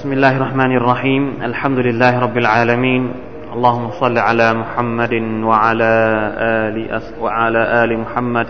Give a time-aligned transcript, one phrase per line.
[0.00, 3.12] بسم الله الرحمن الرحيم الحمد لله رب العالمين
[3.52, 5.92] اللهم صل على محمد وعلى
[6.40, 8.46] آل أس وعلى آل محمد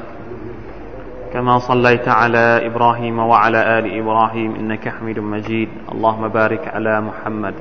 [1.33, 7.55] كما صليت على إبراهيم وعلى آل إبراهيم إنك حميد مجيد اللهم بارك على محمد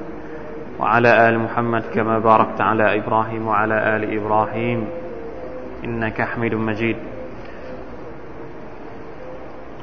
[0.79, 4.85] وعلى آل محمد كما باركت على إبراهيم وعلى آل إبراهيم
[5.83, 6.97] إنك حميد مجيد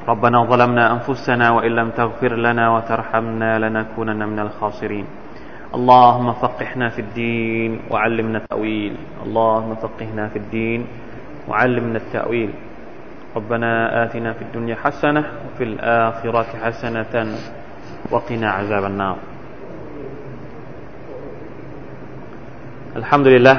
[0.08, 5.06] ربنا ظلمنا أنفسنا وإن لم تغفر لنا وترحمنا لنكونن من الخاسرين
[5.74, 10.80] اللهم فقهنا في الدين وعلمنا التأويل اللهم فقهنا في الدين
[11.48, 12.50] وعلمنا التأويل
[13.36, 13.70] ربنا
[14.04, 17.14] آتنا في الدنيا حسنة وفي الآخرة حسنة
[18.10, 19.16] وقنا عذاب النار
[22.96, 23.56] الحمد لله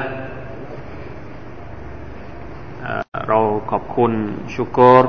[3.28, 3.40] เรา
[3.70, 4.12] ขอบคุณ
[4.54, 5.04] ชุกร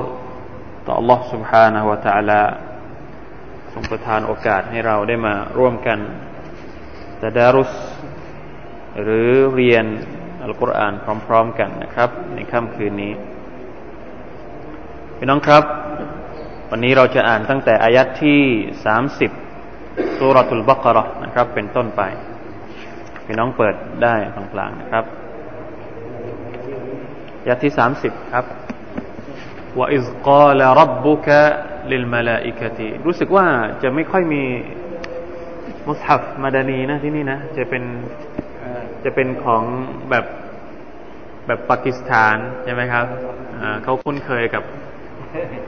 [0.86, 2.42] ต่อ Allah سبحانه และ تعالى
[3.74, 6.00] ทรงประทานโอกาสให้เราได้มาร่วมกัน
[7.22, 7.74] ตดารุส
[9.02, 9.86] หรือเรียน
[10.42, 10.94] อัลกุรอาน
[11.28, 13.14] พร้อมๆกันนะครับ ในค่ำคืนนี้
[15.18, 15.64] พี่น้องครับ
[16.70, 18.42] วันนี้เราจะอ่านตั้งแต่อายัดที่
[18.86, 19.32] สามสิบ
[20.18, 22.02] สุรทุลบักรอนะครับ เป็นต้นไป
[23.26, 25.04] พี่น้องเปิดได้กลางๆนะครับ
[27.42, 28.59] อายัดที่สามสิบครับ
[29.79, 31.41] ว่าอิสกาลรับบุกะ
[31.91, 33.47] ลิลมาลาอิกะตีรู้สึกว่า
[33.83, 34.43] จะไม่ค่อยมี
[35.89, 37.83] มุสฮัฟมาดานีนะที่นี่นะ จะเป็น
[39.05, 39.63] จะเป็นของ
[40.11, 40.25] แบบ
[41.47, 43.07] แบบปากีสถานใช่ไหมครับ
[43.83, 44.63] เขาคุ้นเคยกับ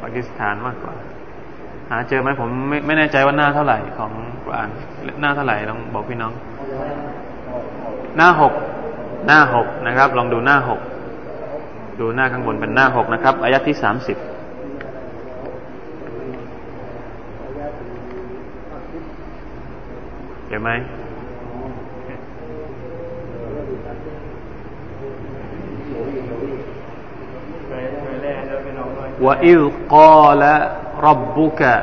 [0.03, 0.95] ปากีสถานมากกว่า
[1.91, 4.13] หาเจอไหมผมไม่ไม่แน่ใจว่าหน้าเท่าไหร่ของ
[4.47, 4.69] กราน
[5.21, 6.33] หน้าเท่าไหร่ลองบอกพี่น้อง
[8.17, 8.53] หน้าหก
[9.27, 10.81] หน้าหกนะครับ ลองดูหน้าหก
[12.01, 14.17] ดูหน้าข้างบนเป็นหน้าหกนะครับอายะที่สามสิบ
[20.49, 20.71] เห็นไหม
[29.25, 29.65] ว่าอิล
[29.95, 30.43] กาล
[31.07, 31.75] รับบุกะ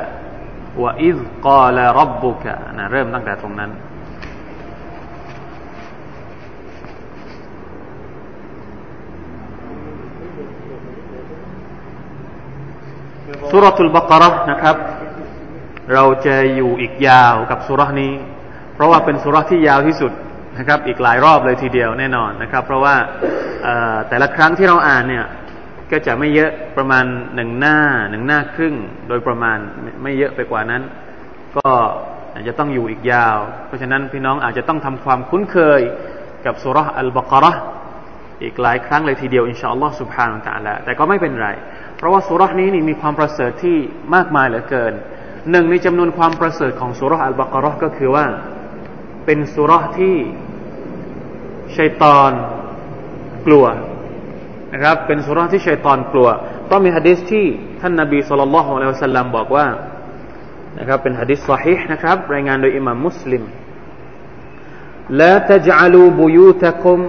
[0.82, 3.70] ว่าอิลกาลรับบุกะนะเริ่มตั้งแต่ตรงนั้น
[13.48, 14.76] สุรทุลบกรนะครับ
[15.94, 18.12] เราจะอยู่อีกยาวกับสุรนี้
[18.74, 20.12] เพราะว่าเป็นสุรที่ยาวที่สุด
[20.58, 22.94] นะครับ อีกหลายรอบเลยทีเดียวแน่นอนนะครับ เพราะว่า
[24.08, 25.26] แต่ละครั้งที่เราอ่านเนี่ย
[25.90, 27.78] ก็จะไม่เยอะประมาณหนึ่งหน้า
[28.10, 28.74] หนึ่งหน้าครึ่ง
[29.08, 29.58] โดยประมาณ
[30.02, 30.82] ไม่เยอะไปกว่านั้น
[31.56, 31.70] ก็
[32.34, 33.36] อาจจะต้องอยู่อีกยาว
[33.66, 35.80] เพราะฉะนั้นพี่น้องอาจจะต้องทำความคุ้นเคย
[36.46, 37.52] กับสุรอัลบากระ
[38.42, 41.48] อีกหลายครั้งเลยทีเดียวอินชาอัลลอฮ์สุบฮานาลลอฮ์แต่ก็ไม่เป็นไร
[41.99, 43.77] เพราะว่าสุรษนี้นี่มีความประเสริฐที่
[44.15, 44.93] มากมายเหลือเกิน
[45.51, 48.25] หนึ่งในจำนวนความประเสริฐของสุรษอัลบากรอก็คือว่า
[49.25, 50.15] เป็นสุรษที่
[51.77, 52.31] ชัยตอน
[53.45, 53.65] กลัว
[54.73, 56.29] นะครับ เป็นสุรษที่ชัยตอนกลัว
[56.65, 57.45] เพราะมีฮะดิษที่
[57.81, 59.65] ท่านนบีสุลต่านละฮ์อะลัยฮิสัลลัมบอกว่า
[60.79, 63.43] นะครับ เป็นฮะดิษสሒห์นะครับ รายงานโดยอิหม่ามมุสลิม
[65.21, 66.99] لا تجعلوا بيوتكم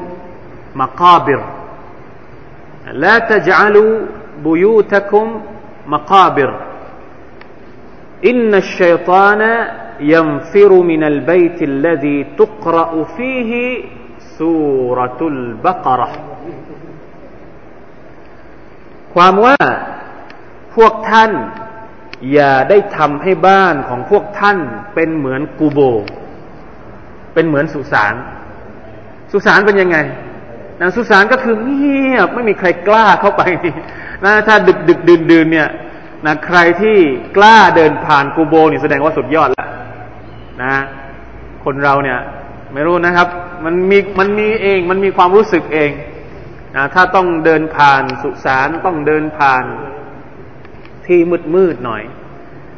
[0.82, 1.40] مقابر
[3.02, 3.92] لا تجعلوا
[4.44, 5.26] بيوتكم
[5.86, 6.50] مقابر
[8.30, 9.42] إن الشيطان
[10.00, 13.52] ينفر من البيت الذي تقرأ فيه
[14.38, 16.08] سورة البقرة
[19.14, 19.56] ความว่า
[20.74, 21.30] พวกท่าน
[22.32, 24.58] อย่าได้ทำให้บ้านของพวกท่าน
[24.94, 25.80] เป็นเหมือนกูโบ
[27.34, 28.14] เป็นเหมือนสุสาน
[29.32, 29.98] สุสานเป็นยังไง
[30.80, 33.42] นะสุสานก็คือเงียบไม่มีใครกล้าเข้าไป
[34.25, 35.69] นะถ้าดึกดึกดื่นดื่นเนี่ย
[36.25, 36.97] นะใครที่
[37.37, 39.67] กล้าเดินผ่านกูโบนี่แสดงว่าสุดยอดแล้ว
[40.63, 40.75] นะ
[41.63, 42.19] คนเราเนี่ย
[42.73, 43.27] ไม่รู้นะครับ
[43.65, 45.91] มันมีมันมีเองมันมีความรู้สึกเอง
[46.75, 49.63] นะถ้าต้องเดินผ่านสุสานต้องเดินผ่าน
[51.05, 52.03] ที่มืดมืดหน่อย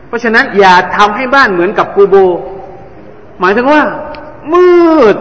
[0.08, 2.16] เพราะฉะนั้นอย่าทำให้บ้านเหมือนกับกูโบ
[3.40, 3.82] หมายถึงว่า
[4.54, 5.16] มืด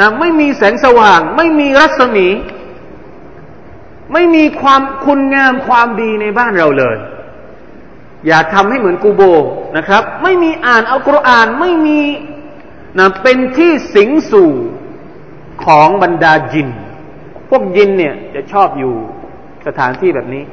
[0.00, 2.26] นะไม่มีแสงสว่าง ไม่มีรัศมี
[4.12, 6.96] ไม่มีความคุณงามความดีในบ้านเราเลย
[8.26, 9.22] อย่าทำให้เหมือนกูโบ
[9.76, 12.00] นะครับ ไม่มีอ่านอัลกุรอานไม่มี
[12.98, 14.50] นะเป็นที่สิงสู่
[15.64, 16.68] ของบรรดาจิน
[17.50, 18.94] พวกยินเนี่ยจะชอบอยู่
[19.66, 20.44] สถานที่แบบนี้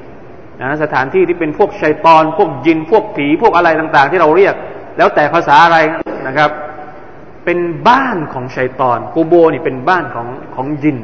[0.61, 4.55] นะสถานที่ที่เป็นพวกชัยตอน พวกยิน พวกผี พวกอะไรต่างๆ ที่เราเรียก
[4.97, 5.77] แล้วแต่ภาษาอะไร
[6.27, 6.49] นะครับ
[7.45, 7.59] เป็น
[7.89, 10.97] บ้านของชัยตอนกูโบนี่เป็นบ้านของของยิน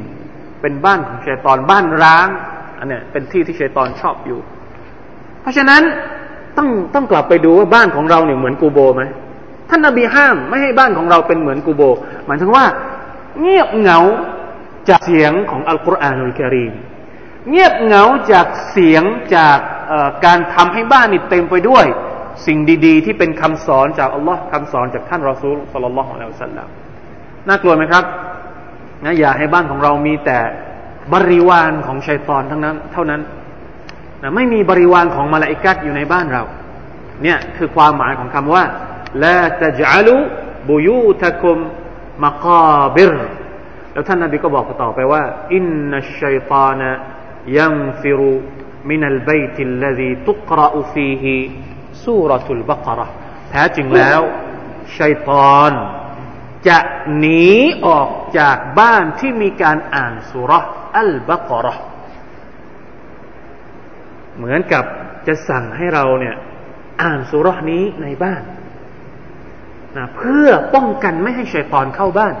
[0.62, 2.28] เป็นบ้านของชัยตอนบ้านร้าง
[2.78, 4.40] อันเนี้ยเป็นที่ที่ชัยตอนชอบอยู่
[5.42, 5.82] เพราะฉะนั้น
[6.56, 9.02] ต้องต้องกลับไปดูว่าบ้านของเราเนี่ยเหมือนกูโบไหม
[9.70, 11.82] ท่านนาบีห้ามไม่ให้บ้านของเราเป็นเหมือนกูโบ
[12.26, 12.64] หมายถึงว่า
[13.40, 13.98] เงียบเหงา
[14.88, 16.72] จากเสียงของอัลกุรอานอุลกิริม
[17.50, 19.02] เงียบเหงาจากเสียง
[19.36, 19.58] จาก
[20.24, 21.86] การทำให้บ้านนี่เต็มไปด้วย
[22.46, 26.68] สิ่งดีๆ ที่เป็นคำสอนจากอัลลอฮ์คำสอนจากท่านรอซูลสัลลัลลอฮุอะลัยฮิวสัลลัม
[27.48, 28.04] น่ากลัวไหมครับ
[29.04, 30.38] นะอย่าให้บ้านของเรามีแต่
[31.12, 33.20] บริวารของชัยตอนทั้งนั้น เท่านั้น
[34.22, 36.44] นะไม่มีบริวารของมาลาอิกัดอยู่ในบ้านเรา
[37.22, 38.64] เนี่ยคือความหมายของคำว่า
[39.24, 40.16] ละตจาลุ
[40.68, 41.58] บุยูตะคุม
[42.24, 43.12] มะกาบิร
[43.92, 45.22] แล้วท่านนบีก็บอกต่อไปว่า
[45.54, 46.90] อินนัชชัยตานะ
[47.56, 48.32] ยัมฟิรุ
[48.88, 51.36] มินัลบัยติลลซีตุกราอูฟีฮิ
[52.04, 53.06] สูรตุลบกระ
[53.50, 54.20] แท้จริงแล้ว
[54.98, 55.72] ชัยตอน
[56.68, 56.78] จะ
[57.18, 57.44] หนี
[57.86, 60.52] ออกจากบ้านที่มีการอ่านสุร
[60.96, 61.74] อัลบกรอ
[64.36, 64.84] เหมือนกับ
[65.26, 66.36] จะสั่งให้เราเนี่ย
[67.02, 68.42] อ่านสุรนี้ในบ้าน
[69.96, 72.34] นะเพื่อป้องกันไม่ให้ชัยตอนเข้าบ้าน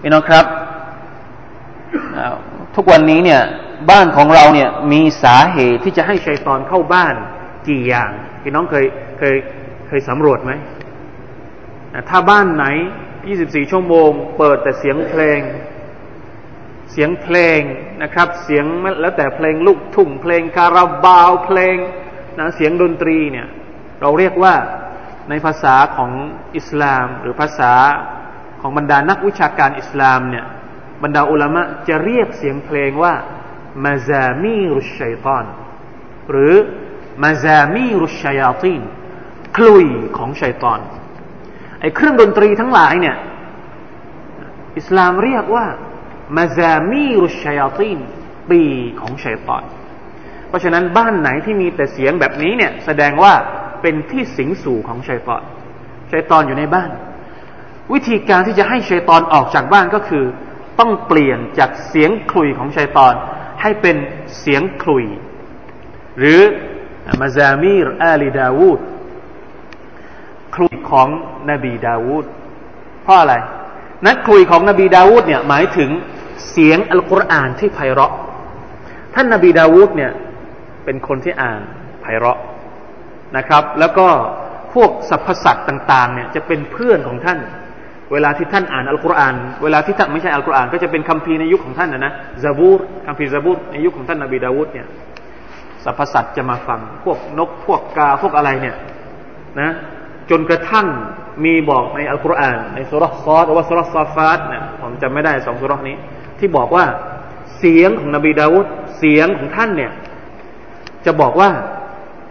[0.00, 0.44] พี่น้องครับ
[2.74, 3.42] ทุกวันนี้เนี่ย
[3.90, 7.14] บ้านของเราเนี่ยมีสาเหตุที่จะให้ชัยตอนเข้าบ้าน
[7.68, 8.10] กี่อย่าง
[8.42, 8.86] พี่น้องเคย
[9.18, 9.36] เคย
[9.88, 10.52] เคยสำรวจไหม
[12.08, 12.66] ถ้าบ้านไหน
[13.18, 15.40] 24 ชั่วโมง เปิดแต่เสียงเพลง
[16.92, 17.60] เสียงเพลง
[18.02, 18.64] นะครับ เสียง
[19.00, 21.76] แล้วแต่เพลงลูกทุ่งเพลงคาราบาวเพลง
[22.38, 23.48] นะเสียงดนตรีเนี่ย
[24.00, 24.54] เราเรียกว่า
[25.28, 26.12] ในภาษาของ
[26.56, 27.72] อิสลาม หรือภาษา
[28.60, 30.46] ของบรรดานักวิชาการอิสลามเนี่ย
[31.02, 33.14] บรรดาอุลามะจะเรียกเสียงเพลงว่า
[33.84, 35.44] มาซามีรุชัยตอน
[36.30, 36.54] หรือ
[37.22, 38.82] มาซามีรุชชัยาตีน
[39.56, 39.86] คลุย
[40.16, 40.80] ของชัยตอน
[41.80, 43.16] ไอ้เครื่องดนตรีทั้งหลายเนี่ย
[44.78, 45.66] อิสลามเรียกว่า
[46.36, 47.98] มาซามีรุชัยตีน
[48.50, 48.62] ปี
[49.00, 49.64] ของชัยตอน
[50.48, 53.34] เพราะฉะนั้นบ้านไหนที่มีแต่เสียงแบบนี้เนี่ย แสดงว่า
[53.82, 55.42] เป็นที่สิงสู่ของชัยตอน
[56.12, 56.90] ชัยตอนอยู่ในบ้าน
[57.92, 60.24] วิธีการที่จะให้ชัยตอนออกจากบ้านก็คือ
[60.80, 63.14] ต้องเปลี่ยนจากเสียงคลุยของชัยตอน
[63.62, 63.96] ให้เป็น
[64.40, 65.04] เสียงคลุย
[66.18, 66.40] หรือ
[67.20, 68.78] มาซามีรอาลีดาวูด
[70.54, 71.08] คลุยของ
[71.50, 72.26] นบีดาวูด
[73.02, 73.34] เพราะอะไร
[74.06, 75.90] นักคลุยของนบีดาวูดเนี่ยหมายถึง
[76.50, 78.12] เสียงอัลกุรอานที่ไพเราะ
[79.14, 80.12] ท่านนบีดาวูดเนี่ย
[80.84, 81.60] เป็นคนที่อ่าน
[82.02, 82.38] ไพเราะ
[83.36, 84.06] นะครับ แล้วก็
[84.74, 87.38] พวกสรรพสัตว์ต่างๆเนี่ยจะเป็นเพื่อนของท่าน
[88.12, 92.12] เวลาที่ท่านอ่านอัลกุรอาน เวลาที่ท่านไม่ใช่อัลกุรอาน ก็จะเป็นคัมภีร์ในยุคของท่านนะนะ
[92.44, 94.86] ซาบูรคัมภีร์ซาบูรในยุคของท่านนบีดาวูดเนี่ย
[95.84, 98.76] สรรพสัตว์จะมาฟัง พวกนกพวกกาพวกอะไรเนี่ย
[99.60, 99.70] นะ
[100.30, 100.86] จนกระทั่ง
[101.44, 105.96] มีบอกในอัลกุรอานในสุรษซอดหรือว่าสุรษซาฟาตเนี่ยผมจำไม่ได้สองสุรษนี้
[106.38, 106.84] ที่บอกว่า
[107.58, 108.66] เสียงของนบีดาวุฒ
[108.98, 109.92] เสียงของท่านเนี่ย
[111.06, 111.50] จะบอกว่า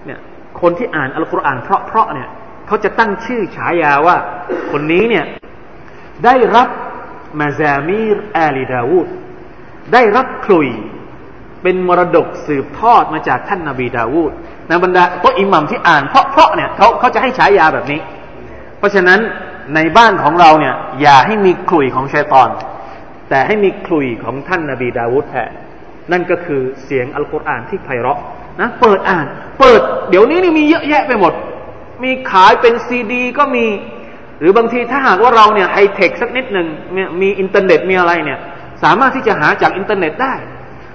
[0.06, 0.20] เนี่ย
[0.62, 2.30] คนที่อ่านอัลกุรอานเพราะๆเนี่ย
[2.68, 4.18] เขาจะตั้งชื่อฉายาว่า
[4.72, 5.26] คนนี้เนี่ย
[6.26, 6.70] ได้รับ
[7.40, 9.08] มาซามีรอาลีดาวูด
[9.94, 10.68] ได้รับคลุย
[11.64, 14.32] เป็นมรดกสืบทอดมาจากท่านนาบีดาวูด
[14.68, 18.00] ในบรรดาโต๊ะอิหมัมที่อ่านเพราะเพราะเนี่ยเขาเขาจะให้ฉายาแบบนี้
[18.78, 19.20] เพราะฉะนั้น
[19.76, 22.50] ในบ้านของเราเนี่ย อย่าให้มีคลุยของชัยตอน
[23.30, 25.52] แต่ให้มีคลุยของท่านนาบีดาวูดแทน
[26.12, 28.20] นั่นก็คือเสียงอัลกุรอานที่ไพเราะ
[28.60, 29.26] นะเปิดอ่าน
[29.60, 31.34] เปิด เดี๋ยวนี้นี่มีเยอะแยะไปหมด
[32.04, 33.66] มีขายเป็นซีดี ก็มี
[34.40, 36.68] หรือบางทีถ้าหากว่าเราเนี่ยไฮเทคสักนิดหนึ่ง
[37.22, 38.40] มีอินเทอร์เน็ตมีอะไรเนี่ย
[38.84, 40.34] สามารถที่จะหาจากอินเทอร์เน็ตได้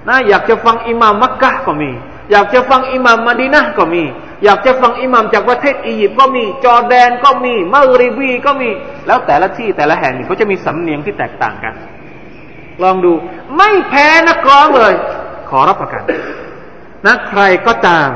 [0.09, 1.91] นะอยากจะฟังอิหม่ามมักกะก็มี
[2.31, 4.03] อยากจะฟังอิหม่ามมาดีนะก็มี
[4.43, 8.69] อยากจะฟังอิหม่ามจากประเทศอียิปต์ก็มี จอร์แดนก็มีมาริบีก็มี
[9.07, 11.73] แล้วแต่ละที่แต่ละแห่งนี่เขาจะมีสำเนียงที่แตกต่างกัน
[12.83, 13.11] ลองดู
[13.57, 14.93] ไม่แพ้นักร้องเลย
[15.49, 16.03] ขอรับประกัน
[17.05, 18.09] นะใครก็ตาม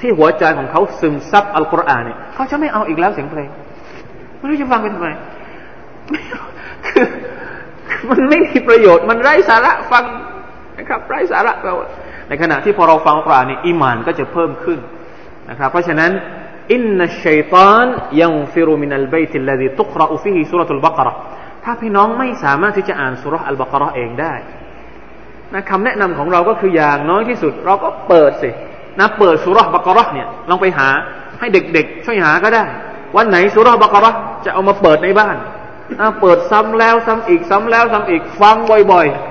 [0.00, 3.48] ที่หัวใจของเขาซึมซับอัลกุรอานเนี่ยเขาจะไม่เอาอีกแล้วเสียงเพลง
[4.38, 5.08] ไม่รู้จะฟังไปทำไม
[6.86, 7.06] คือ
[8.10, 10.04] มันไม่มีประโยชน์มันไร้สาระฟัง
[10.78, 11.74] นะครับไร้สาระเรา
[12.28, 14.78] ในขณะที่พอเราฟังกุรอานนี่อิมานก็จะเพิ่มขึ้น
[15.50, 16.10] นะครับ เพราะฉะนั้น
[16.72, 17.86] อินนัชัยตาน
[18.20, 21.12] ยังฟิรุมินัลบัยติลลดีตุกราอุฟิฮิสุรทุลบักระ
[21.64, 24.34] ถ้าพี่น้องไม่สามารถที่จะอ่านสุรอัลบักระเองได้
[25.54, 28.50] นะคำแนะนำของเราก็คืออย่างน้อยที่สุด เราก็เปิดสิ
[29.00, 30.88] นะเปิดสุรบักระเนี่ยลองไปหา
[31.38, 32.64] ให้เด็กๆ ช่วยหาก็ได้
[33.16, 34.10] วันไหนสุรบักระ
[34.44, 35.36] จะเอามาเปิดในบ้าน
[36.00, 38.56] นะเปิดซ้ำแล้วซ้ำอีกซ้ำแล้วซ้ำอีกฟัง
[38.92, 39.27] บ่อยๆ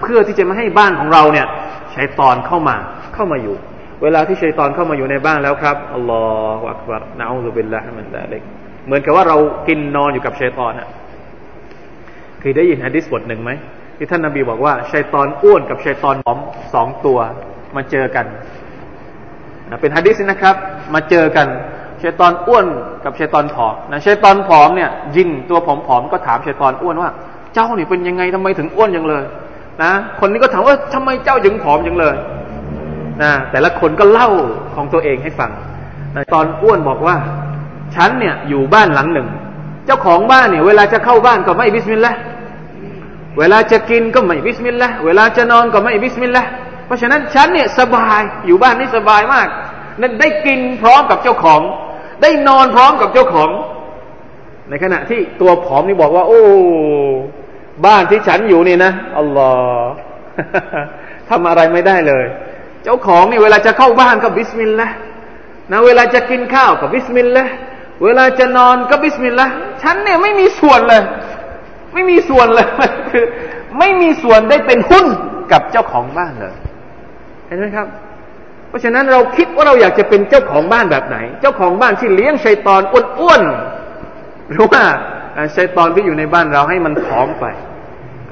[0.00, 1.46] เพื่อที่จะไม่ให้บ้านของเราเนี่ย
[1.94, 2.76] ชัยตอนเข้ามา
[3.14, 3.56] เข้ามาอยู่
[4.02, 8.42] เวลาที่ชัยตอนเข้ามาอยู่ในบ้านแล้วครับالله أكبر نعوذ بالله من ذلك
[8.86, 9.36] เหมือนกับว่าเรา
[9.68, 10.88] กินนอนอยู่กับชัยตอนฮะ
[12.40, 13.50] เคยได้ยินฮะดิษบทหนึ่งไหม
[13.96, 16.38] ที่ท่านนาบีบอกว่าชัยตอนอ้วนกับชัยตอนผอม
[16.74, 17.18] สองตัว
[17.76, 18.26] มาเจอกัน
[19.80, 20.56] เป็นฮะดิษนะครับ
[20.94, 21.48] มาเจอกัน
[22.02, 22.66] ชัยตอนอ้วน
[23.04, 27.10] กับชัยตอนผอมนะชัยตอนผอมเนี่ยยินตัวผอมๆก็ถามชัยตอนอ้วนว่า
[27.54, 29.24] เจ้านี่เป็นยังไงทำไมถึงอ้วนอย่างเลย
[29.82, 32.16] นะคนนี้ก็ถามว่าทำไมเจ้าถึงผอมอย่างเลย
[33.22, 34.28] นะแต่ละคนก็เล่า
[34.74, 35.50] ของตัวเองให้ฟัง
[36.16, 37.16] นะตัวอ้วนบอกว่า
[37.94, 39.28] ฉันเนี่ยอยู่บ้านหลังหนึ่ง
[39.86, 42.18] เจ้าของบ้านเนี่ย เวลาจะเข้าบ้านก็ไม่บิสมิลลาห์
[43.38, 46.48] เวลาจะกินก็ไม่บิสมิลลาห์เวลาจะนอนก็ไม่บิสมิลลาห์
[46.86, 49.48] เพราะฉะนั้นฉันเนี่ยสบายอยู่บ้านนี่สบายมาก
[50.00, 51.60] ฉันได้กินพร้อมกับเจ้าของ
[52.22, 53.50] ได้นอนพร้อมกับเจ้าของ
[54.68, 56.42] ในขณะที่ตัวผอมนี่บอกว่า โอ้
[57.86, 59.92] บ้านที่ฉันอยู่นี่นะอัลลอฮ์
[61.30, 62.24] ทำอะไรไม่ได้เลย
[62.84, 64.94] เจ้าของนี่เวลาจะเข้าบ้านก็บิสมิลลาห์
[65.70, 67.52] นะเวลาจะกินข้าวก็บิสมิลลาห์
[68.04, 71.02] เวลาจะนอนก็บิสมิลลาห์ฉันเนี่ยไม่มีส่วนเลย
[71.94, 72.68] ไม่มีส่วนเลย
[73.10, 73.24] คือ
[73.78, 75.06] ไม่มีส่วนได้เป็นหุ้น
[75.52, 76.54] กับเจ้าของบ้านเลย
[77.46, 77.86] เห็นไหมครับ
[78.68, 82.82] เพราะฉะนั้นเราคิดว่าเราอยากจะเป็นเจ้าของบ้านแบบไหน เจ้าของบ้านที่เลี้ยงชัยตอน
[83.20, 84.82] อ้วนๆหรือว่า
[85.56, 87.44] ชัยตอนที่อยู่ในบ้านเราให้มันผอมไป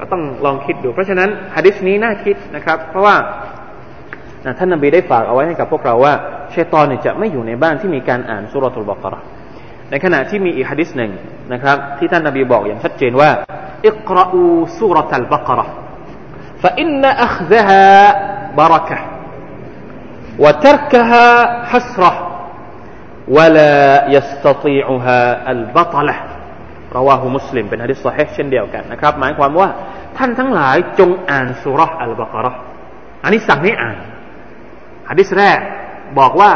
[0.02, 3.16] ็ต้องลองคิดดู เพราะฉะนั้นฮะดิษนี้น่าคิดนะครับ เพราะว่า
[4.58, 6.12] ท่านนบีได้ฝากเอาไว้ให้กับพวกเราว่า
[6.54, 9.20] ชัยตอนเนี่ยจะไม่อยู่ในบ้านที่มีการอ่านสุรทูลบกระ
[9.90, 11.12] ในขณะที่มีอีกฮะดิษหนึ่ง
[11.52, 13.30] นะครับ ที่ท่านนบีบอกอย่างชัดเจนว่า
[13.86, 14.42] อิกราอู
[14.78, 15.66] สุรทัลบกระ
[16.62, 17.84] فإن أخذها
[18.56, 18.98] بركة
[20.38, 21.26] وتركها
[21.64, 22.12] حسرة
[23.28, 26.14] ولا يستطيعها البطلة
[26.95, 29.67] ราวาหูมุสลิมเป็นฮะดิษสอฮีเช่นเดียวกันนะครับ หมายความว่า
[30.17, 32.47] ท่านทั้งหลายจงอ่านสุรษอัลบากร
[33.23, 33.97] อันนี้สั่งให้อ่าน
[35.09, 35.59] ฮะดิษแรก
[36.19, 36.51] บอกว่า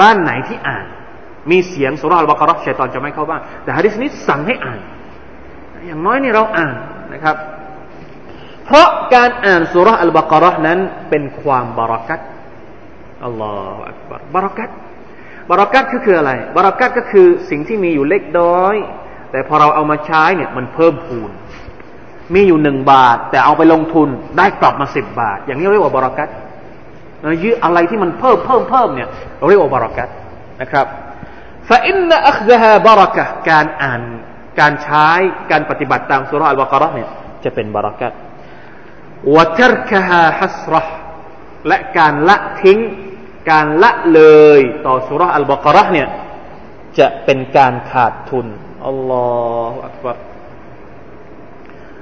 [0.00, 0.86] บ้านไหนที่อ่าน
[1.50, 4.78] มีเสียงสุรษอัลบากรชัยตอนจะไม่เข้าบ้านแต่ฮะดิษนี้สั่งให้อ่าน
[5.86, 6.74] อย่างน้อยนี่เราอ่าน
[7.12, 7.36] นะครับ
[8.66, 10.78] เพราะการอ่านสุรษอัลบากรนั้น
[11.10, 12.20] เป็นความบารักัต
[13.24, 14.70] อัลลอฮฺอักบารบารักัต
[15.50, 18.76] บารักัตก็คืออะไรบารักัตก็คือสิ่งที่มีอยู่เล็กน้อย
[19.32, 21.30] แต่พอเราเอามาใช้เนี่ยมันเพิ่มพูน
[22.34, 24.08] มีอยู่หนึ่งบาท แต่เอาไปลงทุน
[24.38, 26.28] ได้กลับมาสิบบาท อย่างนี้เรียกว่าบารักัต
[27.42, 29.08] ยื้ออะไรที่มันเพิ่มเพิ่มเพิ่มเนี่ย
[29.38, 30.08] เราเรียกว่าบารักัต
[30.60, 30.86] นะครับ
[31.68, 34.02] ฟาอินนอัคซฮาบารักะการอ่าน
[34.60, 35.08] การใช้
[35.50, 37.08] การปฏิบัติตามสุรอัลบากรเนี่ย
[37.44, 38.12] จะเป็นบารักัต
[39.34, 40.96] วะทรกฮาฮัสรห์
[41.68, 42.78] และการละทิ้ง
[43.50, 44.22] การละเล
[44.58, 46.08] ยต่อสุรอัลบากระเนี่ย
[46.98, 48.46] จะเป็นการขาดทุน
[48.88, 49.26] อัลลอ
[49.70, 50.16] ฮฺอักบาร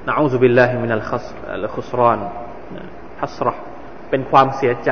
[0.08, 1.26] นะอูซุบิลลาฮิมินัลขัส
[1.62, 2.20] ลขุสราน
[3.22, 3.54] ฮัสระ
[4.10, 4.90] เป็นความเสียใจ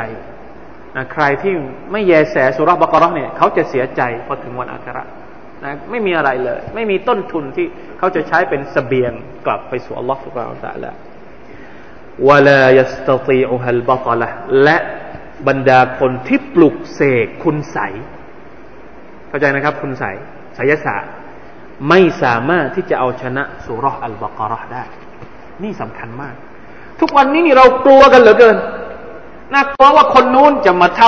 [0.96, 1.54] นะใครที่
[1.92, 5.02] ไม่แยแสสุรบกระเนี่ยเขาจะเสียใจพอถึงวันอาครา
[5.64, 7.66] นะไม่มีอะไรเลย ไม่มีต้นทุนที่
[7.98, 9.12] เขาจะใช้เป็นสเสบียง
[9.46, 10.90] กลับไปสู่อัลลอฮฺสุบานตะละ
[12.28, 14.28] วลายัสตตีอุฮัลบตละ
[14.62, 14.76] และ
[15.48, 17.78] บรรดาคนที่ปลุกเสกคุณใส
[19.28, 20.04] เข้าใจนะครับ คุณใส
[20.54, 21.12] ไสยศาสตร์
[21.88, 24.82] ไม่สามารถที่จะเอาชนะสุรอัลบากรอได้
[25.62, 26.34] นี่สำคัญมาก
[27.00, 28.56] ทุกวันนี้นี่เรากลัวกันเหลือเกิน
[29.52, 31.00] น่ากลัวว่าคนนู้นจะมาท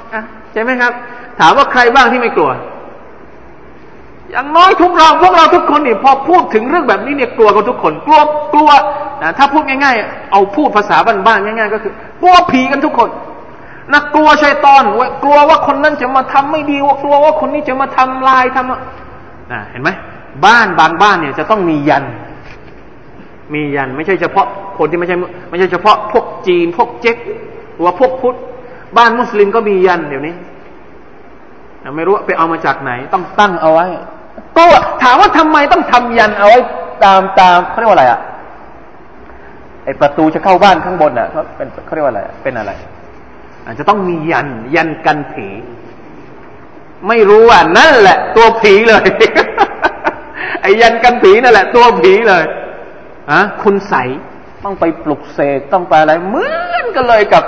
[0.00, 0.92] ำใช่ไหมครับ
[1.40, 2.50] ถามว่าใครบ้างที่ไม่กลัว
[4.30, 8.20] อย่างน้อยทุกเราพวกเราทุกคนนี่พอพูดถึงเรื่องแบบนี้เนี่ยกลัวกันทุกคน กลัว
[8.52, 8.70] กลัว
[9.38, 13.10] ถ้าพูดง่ายๆ เอาพูดภาษาบ้านๆง่าย ๆ ก็คือกลัวผีกันทุกคน
[13.94, 14.82] นักกลัวชัยตอน
[15.22, 18.70] กลัวว่าคนนั้นจะมาทำไม่ดีว่ากลัวว่าคนนี้จะมาทำลายทำ
[19.52, 19.90] อ่าเห็นไหม
[20.46, 22.04] บ้านบางบ้านเนี่ยจะต้องมียัน
[23.54, 24.46] มียัน ไม่ใช่เฉพาะ
[24.78, 25.16] คนที่ไม่ใช่
[25.50, 27.16] ไม่ใช่เฉพาะพวกจีน พวกเจ๊ก
[27.74, 28.36] หรือว่าพวกพุทธ
[28.96, 30.34] บ้านมุสลิมก็มียันเดี๋ยวนี้
[31.96, 33.86] ไม่รู้ไปเอามาจากไหน ต้องตั้งเอาไว้
[34.56, 34.64] ก็
[35.02, 36.60] ถามว่าทำไมต้องทำยันเอาไว้
[37.04, 38.20] ตามตามเขาเรียกว่าอะไรอะ
[39.84, 42.72] ไอประตูจะเข้าบ้านข้างบนอะเขาเป็นเขาเรียกว่าอะไรเป็นอะไร
[43.64, 45.46] อาจจะต้องมียันยันกันผี
[47.08, 49.04] ไม่รู้ว่านั่นแหละ ตัวผีเลย
[50.64, 52.44] ไอ้ยันกันผีนั่นแหละ ตัวผีเลย
[53.30, 53.94] อะคุณใส
[54.64, 57.44] ต้องไปปลุกเสกต้องไปอะไรเหมือนกันเลยกับ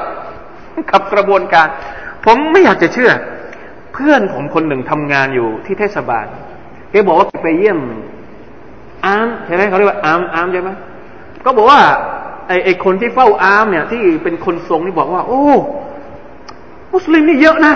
[0.90, 1.66] กับกระบวนการ
[2.24, 3.10] ผมไม่อยากจะเชื่อ
[3.92, 6.26] เพื่อนผมคนหนึ่งทำงานอยู่ที่เทศบาล
[6.90, 7.78] แกบอกว่าไปเยี่ยม
[9.04, 10.70] อามใช่ไหมเขาเรียกว่าอามอามใช่ไหม
[11.44, 11.80] ก็บอกว่า
[12.48, 15.42] ไอไอคนที่เฝ้าอามเนี่ย ที่เป็นคนทรงนี่บอกว่า โอ้
[16.94, 17.74] มุสลิมนี่เยอะนะ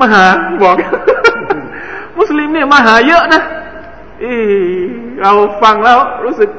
[0.00, 0.24] มาหา
[0.64, 0.74] บอก
[2.18, 3.42] มุสลิมเนี่ยมาหาเยอะนะ
[5.22, 5.32] เรา
[5.62, 6.50] ฟังแล้วรู้สึก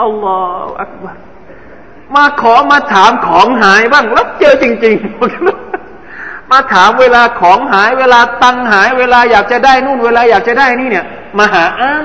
[0.00, 1.16] อัลลอฮฺอักบาร
[2.16, 11.06] มาขอมาถามของหายบ้างแล้วเจอจริงๆ มาถามเวลาของหาย เวลาตังหาย เวลาอยากจะได้นู่น เวลาอยากจะได้นี่เนี่ย
[11.38, 12.04] มาหาอ้าง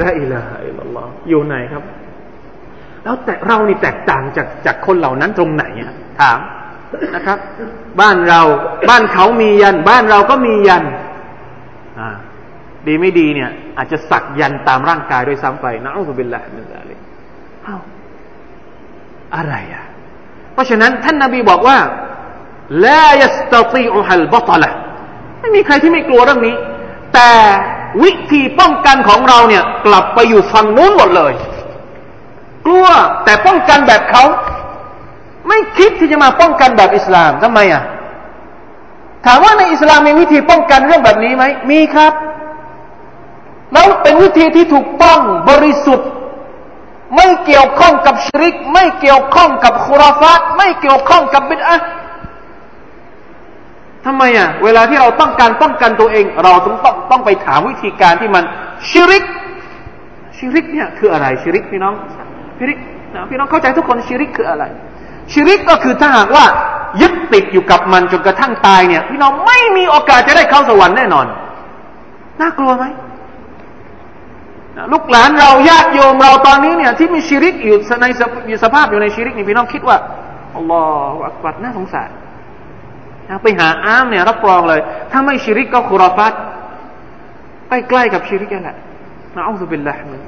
[0.00, 1.82] ละอิลาฮะอิลลอฮอยู่ไหนครับ
[3.02, 6.38] แล้วแต่เรานี่แตกต่างจากจากคนเหล่านั้นตรงไหนอะถาม
[7.14, 7.38] นะครับ
[8.00, 8.40] บ้านเรา
[8.90, 10.84] บ้านเขามียัน บ้านเราก็มียัน
[11.98, 12.08] อ่า
[12.88, 16.98] ดีไม่ดีเนี่ย อาจจะสักยันตามร่างกายด้วยซ้ำไปนะอัลลอฮฺบิลละมินซาลิก
[17.66, 17.80] อ้าว
[19.36, 19.84] อะไรอะ
[20.52, 21.78] เพราะฉะนั้นท่านนาบีบอกว่า
[22.86, 24.70] ลายัสตตีอุฮัลบัตละ
[25.40, 26.54] ไม่มีใครที่ไม่กลัวเรื่องนี้
[27.14, 27.30] แต่
[28.02, 31.32] วิธีป้องกันของเราเนี่ย กลับไปอยู่ฝั่งนู้นหมดเลย
[32.66, 32.86] กลัว
[33.24, 34.24] แต่ป้องกันแบบเขา
[35.48, 37.82] ไม่คิดที่จะมาป้องกันแบบอิสลามทำไมอะ
[39.26, 42.12] ถามว่าในอิสลามมีวิธีป้องกันเรื่องแบบนี้ไหมมีครับ
[43.72, 45.20] แล้วเป็นวิธีที่ถูกต้อง
[45.50, 46.08] บริสุทธิ์
[47.16, 51.76] ไม่เกี่ยวข้องกับชริก ไม่เกี่ยวข้องกับคุราฟาตไม่เกี่ยวข้องกับบิดอะ
[54.04, 58.44] ทำไมอะ เวลาที่เราต้องการป้องกันตัวเอง เราต้องต้องต้องไปถามวิธีการที่มัน
[58.88, 59.24] ชิริก
[60.36, 61.94] ชิริกเนี่ยคืออะไรชิริกพี่น้อง
[62.58, 62.78] ชิริก
[63.30, 64.64] พี่น้องเข้าใจทุกคนชิริกคืออะไร
[65.32, 66.44] ชิริกก็คือถ้าหากว่า
[67.00, 71.26] ยึดติดอยู่กับมันจนกระทั่งตายเนี่ย พี่น้องไม่มีโอกาสจะได้เข้าสวรรค์แน่นอน
[72.40, 72.84] น่ากลัวไหม
[74.92, 78.06] ลูกหลานเราญาติโยมเราตอนนี้เนี่ยที่มีชิริกอยู่ใน
[78.62, 79.96] สภาพอยู่ในชิริกนี่พี่น้องคิดว่า
[80.56, 80.80] อัลลอ
[81.12, 82.10] ฮฺอักบัดน่าสงสาร
[83.42, 84.80] ไปหาอามเนี่ยรับรองเลย
[85.12, 86.32] ถ้าไม่ชิริกก็คุรอฟัต
[87.68, 88.76] ใกล้ๆกับชิริกแหละ
[89.36, 90.20] นะอัลลอฮฺบิลละมัน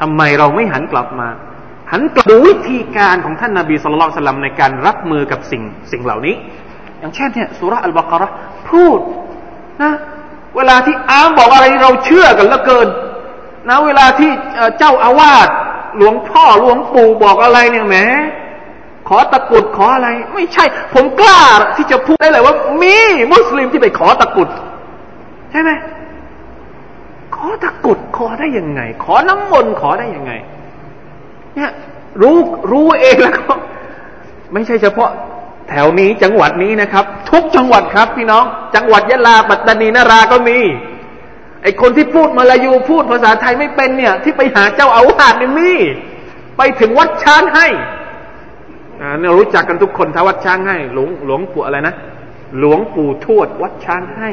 [0.00, 1.28] ทำไมเราไม่หันกลับมา
[1.92, 5.62] หันกลับดูวิธีการของท่านนาบีสุลต่านในการรับมือกับสิ่ง
[5.92, 6.34] สิ่งเหล่านี้
[7.00, 8.28] อย่างเช่นเนี่ยสุรอัลบากระ
[8.70, 8.98] พูด
[9.82, 9.92] นะ
[10.56, 12.88] เวลาที่อามบอกอะไรเราเชื่อกันเหลือเกิน
[13.68, 14.30] นะ เวลาที่
[14.78, 15.48] เจ้าอาวาส
[15.96, 17.96] หลวงพ่อหลวงปู่บอกอะไรเนี่ยแหม
[19.08, 20.64] ขอตะกุดขออะไร ไม่ใช่
[20.94, 21.40] ผมกล้า
[21.76, 22.96] ที่จะพูดได้เลยว่า มี
[23.32, 24.48] มุสลิมที่ไปขอตะกุด
[25.50, 25.70] ใช่ไหม
[27.36, 30.32] ขอตะกุดขอได้ยังไง ขอน้ำมนต์ขอได้ยังไง
[31.56, 31.70] เนี่ย
[32.22, 32.36] รู้
[32.72, 33.52] รู้เองแล้วก็
[34.52, 35.10] ไม่ใช่เฉพาะ
[35.70, 40.58] แถวนี้จังหวัดนี้นะครับ ทุกจังหวัดครับพี่น้อง จังหวัดยะลาปัตตานีนาราก็มี
[41.62, 45.72] ไอคนที่พูดมาลายูพูดภาษาไทยไม่เป็นเนี่ย ที่ไปหาเจ้าอาวาสเนี่ยมี
[46.56, 47.66] ไปถึงวัดช้างให้
[49.00, 51.94] อ่าเนี่ยรู้จักกันทุกคนถ้าวัดช้างให้ หลวงหลวงปู่อะไรนะ
[52.58, 54.30] หลวงปู่ทวดวัดช้างให้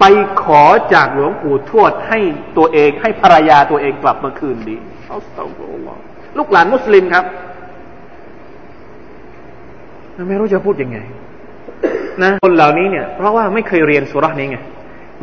[0.00, 0.04] ไป
[0.42, 0.62] ขอ
[0.94, 2.18] จากหลวงปู่ทวดให้
[2.56, 4.76] ตัวเองให้ภรรยาตัวเองกลับมาคืนดี
[5.10, 6.00] อัสตัฟุรุลลอฮ์
[6.38, 7.24] ลูกหลานมุสลิมครับ
[10.28, 10.98] ไม่รู้จะพูดยังไง
[12.22, 14.58] นะคนเหล่านี้เนี่ย เพราะว่าไม่เคยเรียนสุรานี้ไง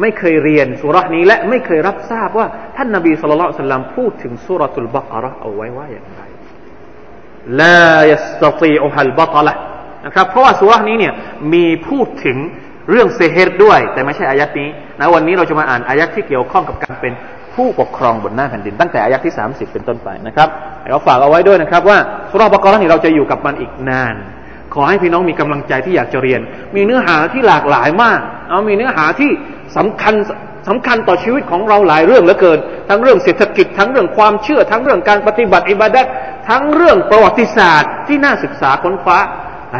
[0.01, 6.21] ไม่เคยเรียนสุรานี้และไม่เคยรับทราบว่า ท่านนบีสุลต่านพูดถึงสุรตุลบักระเอาไว้ว่าอย่างไร
[7.61, 7.79] ลา
[8.11, 9.53] ยัสตีอุฮัลบัตละ
[10.05, 11.13] นะครับ เพราะว่าสุรานี้เนี่ย
[11.53, 12.37] มีพูดถึง
[12.89, 17.13] เรื่องเซฮร์ด้วย แต่ไม่ใช่อายัดนี้นะวันนี้เราจะมาอ่านอายัดที่เกี่ยวข้องกับการเป็น
[17.55, 20.49] ผู้ปกครองบนหน้าแผ่นดินตั้งแต่อายะที่ 30 เป็นต้นไปนะครับ
[20.89, 21.97] เราฝากเอาไว้ด้วยนะครับว่า
[22.31, 24.15] สุราบกรนี่เราจะอยู่กับมันอีกนาน
[24.77, 26.41] ขอให้พี่น้องมีกำลังใจที่อยากจะเรียน
[26.75, 29.31] มีเนื้อหาที่หลากหลายมาก เอามีเนื้อหาที่
[29.77, 30.13] สำคัญ
[30.67, 32.59] สำคัญต่อชีวิตของเราหลายเรื่องเหลือเกิน
[32.89, 36.05] ทั้งเรื่องเศรษฐกิจ ทั้งเรื่องความเชื่อ ทั้งเรื่องการปฏิบัติอิบาดัต
[36.49, 39.19] ทั้งเรื่องประวัติศาสตร์ที่น่าศึกษาค้นคว้า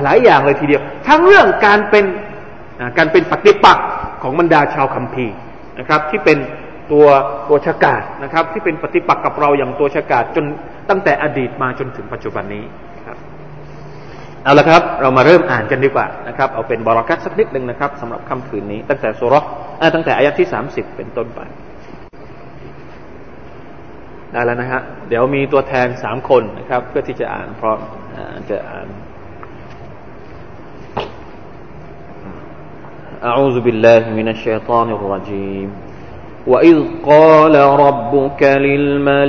[0.05, 2.05] หลายอย่างเลยทีเดียว ทั้งเรื่องการเป็น
[2.97, 3.87] การเป็นปฏิปักษ์
[4.21, 5.35] ของบรรดาชาวคัมภีร์
[5.79, 6.37] นะครับ ที่เป็น
[6.91, 7.05] ตัว
[7.49, 10.45] ตัวชากาศนะครับ ที่เป็นปฏิปักษ์กับเราอย่างตัวชากาศจน
[10.89, 12.63] ตั้งแต่อดีตมาจนถึงปัจจุบันนี้
[14.46, 19.34] เอาละครับ เรามาเริ่มอ่านกันดีกว่านะครับ เอาเป็นบารักัตสักนิดหนึ่งนะครับสำหรับค่ำคืนนี้ ตั้งแต่สุร
[19.94, 21.40] ตั้งแต่อายะที่สามสิบเป็นต้นไป
[24.32, 27.78] ได้แล้วนะฮะเดี๋ยวมีตัวแทนสามคนนะครับ เพื่อที่จะอ่านพร้อม
[28.50, 28.88] จะอ่าน
[33.30, 35.68] أعوذ بالله من الشيطان الرجيم
[36.47, 39.27] وإذ قال ربك للملائكة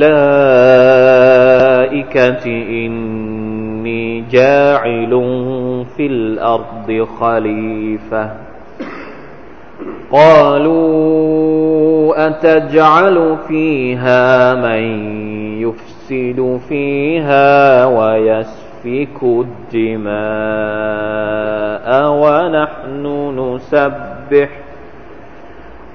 [2.87, 5.11] إني جاعل
[5.97, 8.31] في الأرض خليفة
[10.13, 10.89] قالوا
[12.27, 14.83] أتجعل فيها من
[15.61, 20.19] يفسد فيها ويسفك الدماء
[22.11, 23.05] ونحن
[23.39, 24.08] نسبح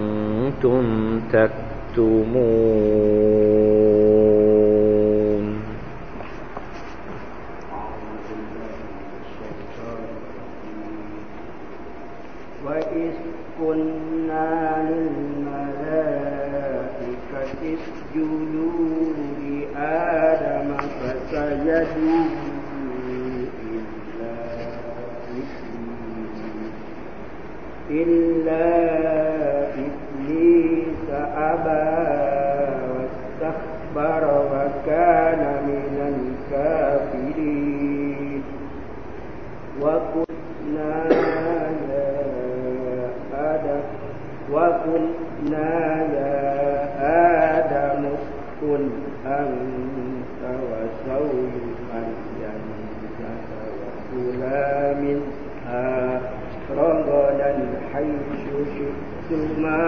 [1.33, 2.51] تكتمون.
[12.65, 13.15] وإذ
[13.61, 14.49] قلنا
[14.89, 15.51] للملائكة
[17.61, 22.41] اسجدوا لآدم فسجدوا
[27.91, 29.00] إلا
[56.77, 57.51] رغدا
[57.93, 59.87] حيث شئتما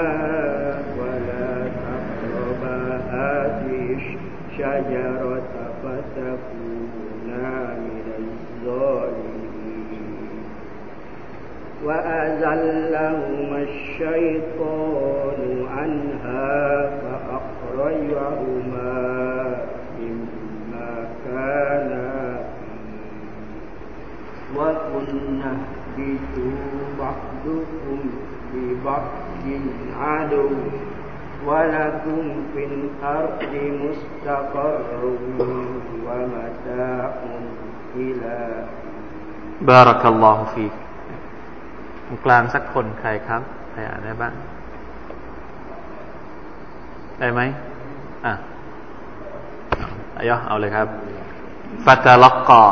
[0.99, 1.49] ولا
[1.83, 2.77] تقربا
[3.09, 5.51] هذه الشجرة
[5.83, 9.33] فتكونا من الظالمين.
[11.85, 15.39] وأزلهما الشيطان
[15.77, 18.93] عنها فأخرجهما
[19.99, 20.91] مما
[21.25, 22.37] كانا
[25.33, 25.72] فيه.
[25.92, 28.00] وقلنا اهبطوا بعضكم
[28.54, 29.02] لبعض
[30.00, 30.50] عدو
[31.46, 32.22] ولكم
[32.54, 33.52] في الأرض
[33.82, 35.02] مستقر
[36.06, 37.10] ومتاع
[37.96, 38.38] إلى
[39.68, 40.72] บารักัลลอฮุฟีก
[42.06, 44.34] ตรงกลางสักคนใครครับ ใครอ่านได้บ้าง
[47.18, 47.40] ได้ไหม
[48.26, 48.32] อ่ะ
[50.16, 50.86] อายะเอาเลยครับ
[51.84, 52.62] ฟัตลักกอ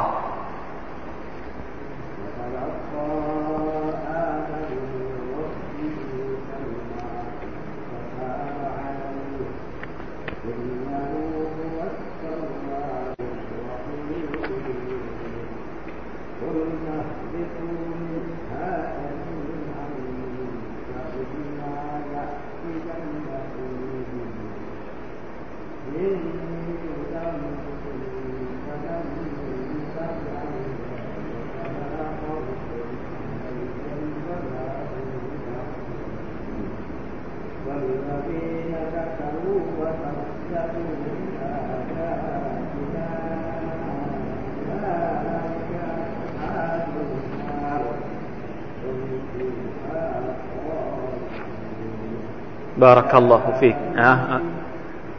[52.81, 54.11] บารักัลลอฮุฟิกอะ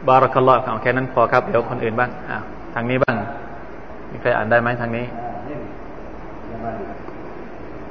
[0.07, 2.37] บารักัลลอฮ์เอาแค่นั้นพอครับ เดี๋ยวคนอื่นบ้างอะ
[2.73, 3.15] ทางนี้บ้าง
[4.11, 5.05] มีใครอ่านได้ไหมทางนี้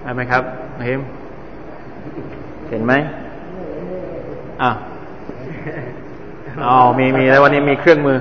[0.03, 0.43] ได้ไหมครับ
[0.79, 1.01] นาฮิม
[2.71, 2.93] เห็นไหม
[4.63, 4.71] อะ
[6.65, 8.19] อ๋อมีมีแล้ววันนี้มีเครื่องมือ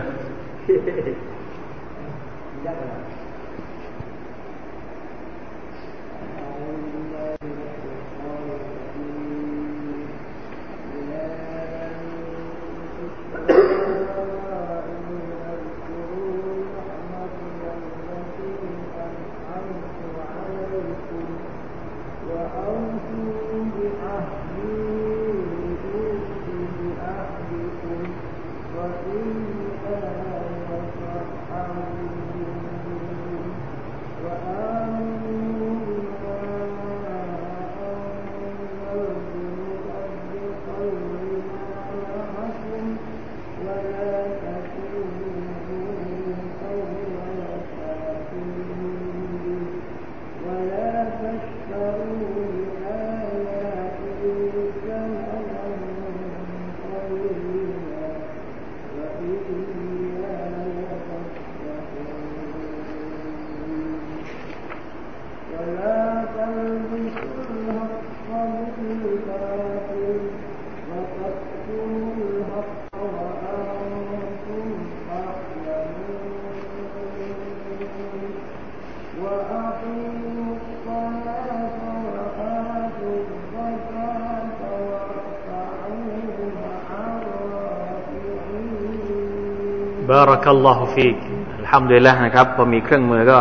[90.22, 91.16] ารักัลลอฮุฟีก
[91.58, 93.40] อัลฮัมดุลิลละนะครับ พอมีเครื่องมือก็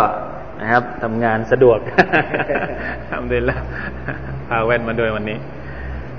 [0.60, 1.78] นะครับทำงานสะดวก
[3.10, 3.54] อัลฮัมดุลิลละ
[4.48, 5.38] พาแว่นมาด้วยวันนี้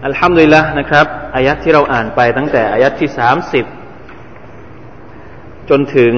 [0.05, 3.65] อัลฮัมดุลิลละนะครับอายัดที่เราอ่านไปตั้งแต่อายัดที่สามสิบ
[5.69, 6.13] จนถึง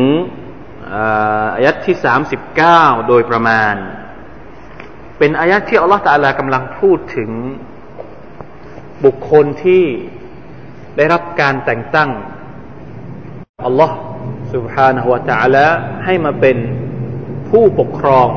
[1.55, 3.75] อายัดที่สามสิบเก้าโดยประมาณ
[5.17, 7.29] เป็นอายัดที่อัลลอฮฺตาลากำลังพูดถึง
[9.05, 9.83] บุคคลที่
[10.97, 12.09] ได้รับการแต่งตั้ง
[13.65, 13.95] อัลลอฮ์
[14.52, 15.66] سبحانه และ تعالى
[16.04, 16.56] ให้มาเป็น
[17.48, 18.28] ผู้ปกครอง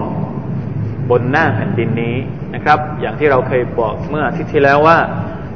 [1.10, 2.16] บนหน้าแผ่นดินนี้
[2.56, 4.98] นะครับ อย่างที่เราเคยบอกเมื่ออาทิตย์ที่แล้วว่า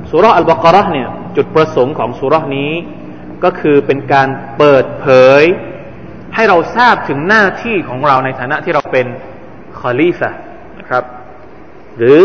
[0.10, 2.72] สุราะห์อัลบากเราะห์เนี่ยจุดประสงค์ของสุราะห์นี้
[3.44, 4.28] ก็คือเป็นการ
[4.58, 5.08] เปิดเผ
[5.42, 5.44] ย
[6.36, 9.08] ให้เราทราบถึงหน้าที่ของเราในฐานะที่เราเป็น
[9.80, 10.32] คอลีฟะ
[10.80, 11.04] นะครับ
[11.98, 12.20] หรือ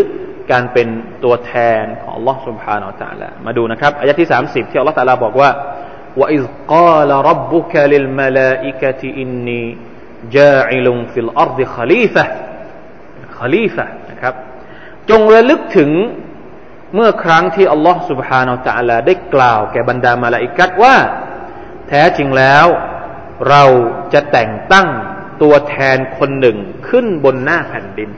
[0.53, 0.89] การเป็น
[1.25, 1.53] ตัวแท
[1.83, 5.51] นของ Allah سبحانه และ تعالى มาดูนะครับอายะที่ 30 ที่ Allah تعالى บอกว่า
[6.21, 6.43] وإذ
[6.75, 9.63] قال ربك للملائكة إني
[10.37, 12.25] جاعل في الأرض خليفة
[13.39, 14.35] خليفة นะครับ
[15.11, 15.91] จงระลึกถึง
[16.95, 20.97] เมื่อครั้งที่อัลลอฮ์ سبحانه และ تعالى ได้กล่าวแก่บรรดามาลาอิกัดว่า
[21.89, 22.67] แท้จริงแล้ว
[23.49, 23.65] เรา
[24.13, 24.89] จะแต่งตั้ง
[25.43, 26.57] ตัวแทนคนหนึ่ง
[26.89, 28.11] ขึ้นบนหน้าแผ่นดิน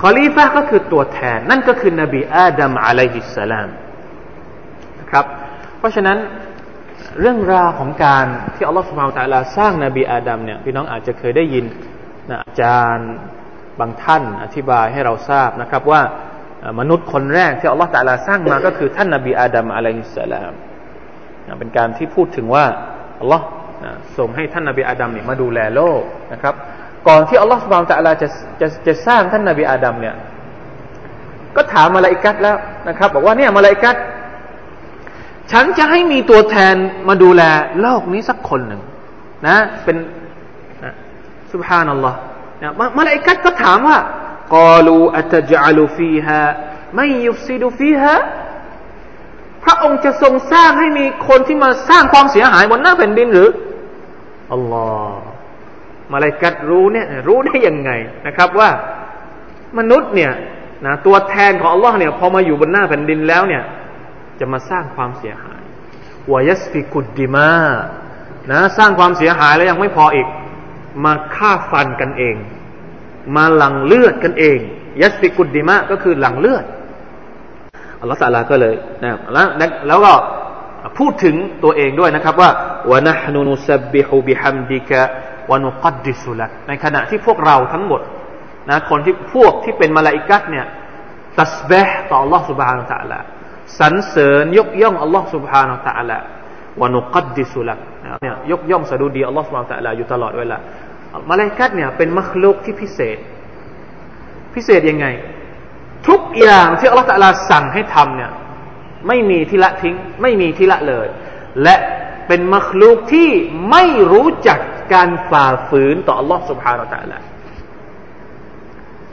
[0.00, 3.68] คอลีฟะก็คือตัวแทน นั่นก็คือนบีอาดัมอะลัยฮิสสลาม
[5.00, 5.24] นะครับ
[5.78, 6.18] เพราะฉะนั้น
[7.21, 8.25] เรื่องราวของการ
[8.55, 11.65] ที่อัลลอฮฺสุบฮาวตะลาสร้างนบีอาดัมเนี่ยพี่น้องอาจจะเคยได้ยิน
[12.29, 13.09] นะอาจารย์
[13.79, 16.01] บางท่านอธิบายให้เราทราบนะครับว่า
[16.79, 20.53] มนุษย์คนแรกที่อัลลอฮฺตะลาสร้างมาก็คือท่านนบีอาดัมอะลัยฮิสสลาม
[21.47, 22.65] นะเป็นการที่พูดถึงว่า
[23.21, 23.45] อัลลอฮ์
[24.17, 26.01] ส่งให้ท่านนบีอาดัมเนี่ยมาดูแลโลก
[26.33, 26.55] นะครับ
[27.07, 28.27] ก่อนที่อัลลอฮฺสุบฮาวตะลาจะ
[28.61, 30.15] จะจะสร้างท่านนบีอาดัมเนี่ย
[31.55, 32.57] ก็ถามมาลาอิกัดแล้ว
[32.89, 33.95] นะครับ บอกว่าเนี่ยมาลาอิกัด
[35.51, 36.75] ฉันจะให้มีตัวแทน
[37.07, 37.41] มาดูแล
[37.81, 38.81] โลกนี้สักคนหนึ่ง
[39.47, 39.97] นะ เป็น
[40.83, 40.93] นะ
[41.51, 42.17] สุบฮานัลลอฮ์
[42.61, 43.97] นะมามาลาอิกัดก็ถามว่า
[44.55, 46.43] กาลูอัตจัลูฟีฮา
[46.95, 48.13] ไม่ยุฟซิดูฟีฮา
[49.63, 53.49] พระองค์จะทรงสร้างให้มีคนที่มาสร้างความเสียหายบนหน้าแผ่นดินหรือ
[54.53, 55.25] อัลลอฮ์
[56.13, 57.91] มาลาอิกัดรู้เนี่ยรู้ได้ยังไง
[58.27, 58.69] นะครับว่า
[59.77, 60.31] มนุษย์เนี่ย
[60.85, 63.63] นะตัวแทนของอัลลอฮ์เนี่ยพอมาอยู่บนหน้าแผ่นดินแล้วเนี่ย
[64.40, 65.62] จะมาสร้างความเสียหาย
[66.32, 67.50] วายัสฟิกุดดิมา
[68.50, 70.26] นะสร้างความเสียหายแล้วยังไม่พออีก
[71.04, 72.36] มาฆ่าฟันกันเอง
[73.36, 74.58] มาหลั่งเลือดกันเอง
[75.02, 76.64] ยัสฟิกุดดิมาก็คือหลั่งเลือด
[78.00, 79.46] อัลลอฮฺสัลลาก็เลยนะแล้ว
[79.88, 80.12] แล้วก็
[80.98, 82.50] พูดถึงตัวเองด้วยนะครับว่า
[82.90, 85.00] วะนะฮนุนุซับบิฮุบิฮัมดิกะ
[85.50, 88.00] วะนุกัดดิสุลักในขณะที่พวกเราทั้งหมด
[88.70, 90.66] นะคนที่พวกที่เป็นมาลาอิกัตเนี่ย
[91.40, 93.20] ตัสเบห์ต่อ Allah سبحانه และ تعالى
[93.78, 96.18] สรรเสริญยกย่องอัลลอฮ์ سبحانه และ تعالى
[96.80, 97.78] วานุกัดดิสุลัก
[98.22, 100.58] เนี่ยยกย่องสดุดีอัลลอฮ์ سبحانه และ تعالى อยู่ตลอดเวลา
[101.30, 103.18] มาลาอิกัตเนี่ยเป็นมัคลุกที่พิเศษ
[104.54, 105.06] พิเศษยังไง
[106.08, 108.30] ทุกอย่างที่อัลลอฮ์ تعالى สั่งให้ทำเนี่ย
[109.08, 111.06] ไม่มีที่ละทิ้ง ไม่มีที่ละเลย
[111.62, 111.76] และ
[112.28, 113.30] เป็นมัคลุกที่
[113.70, 114.58] ไม่รู้จัก
[114.94, 117.18] การฝ่าฝืนต่ออัลลอฮ์ سبحانه และ تعالى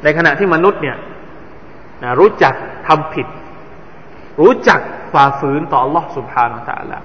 [0.04, 0.98] ในขณะที่มนุษย์เนี่ย
[2.04, 2.54] นะรู้จัก
[2.88, 3.28] ทำผิด
[4.42, 4.80] รู้จัก
[5.14, 6.98] ฝ่าฝืนต่อ Allah سبحانه และ تعالى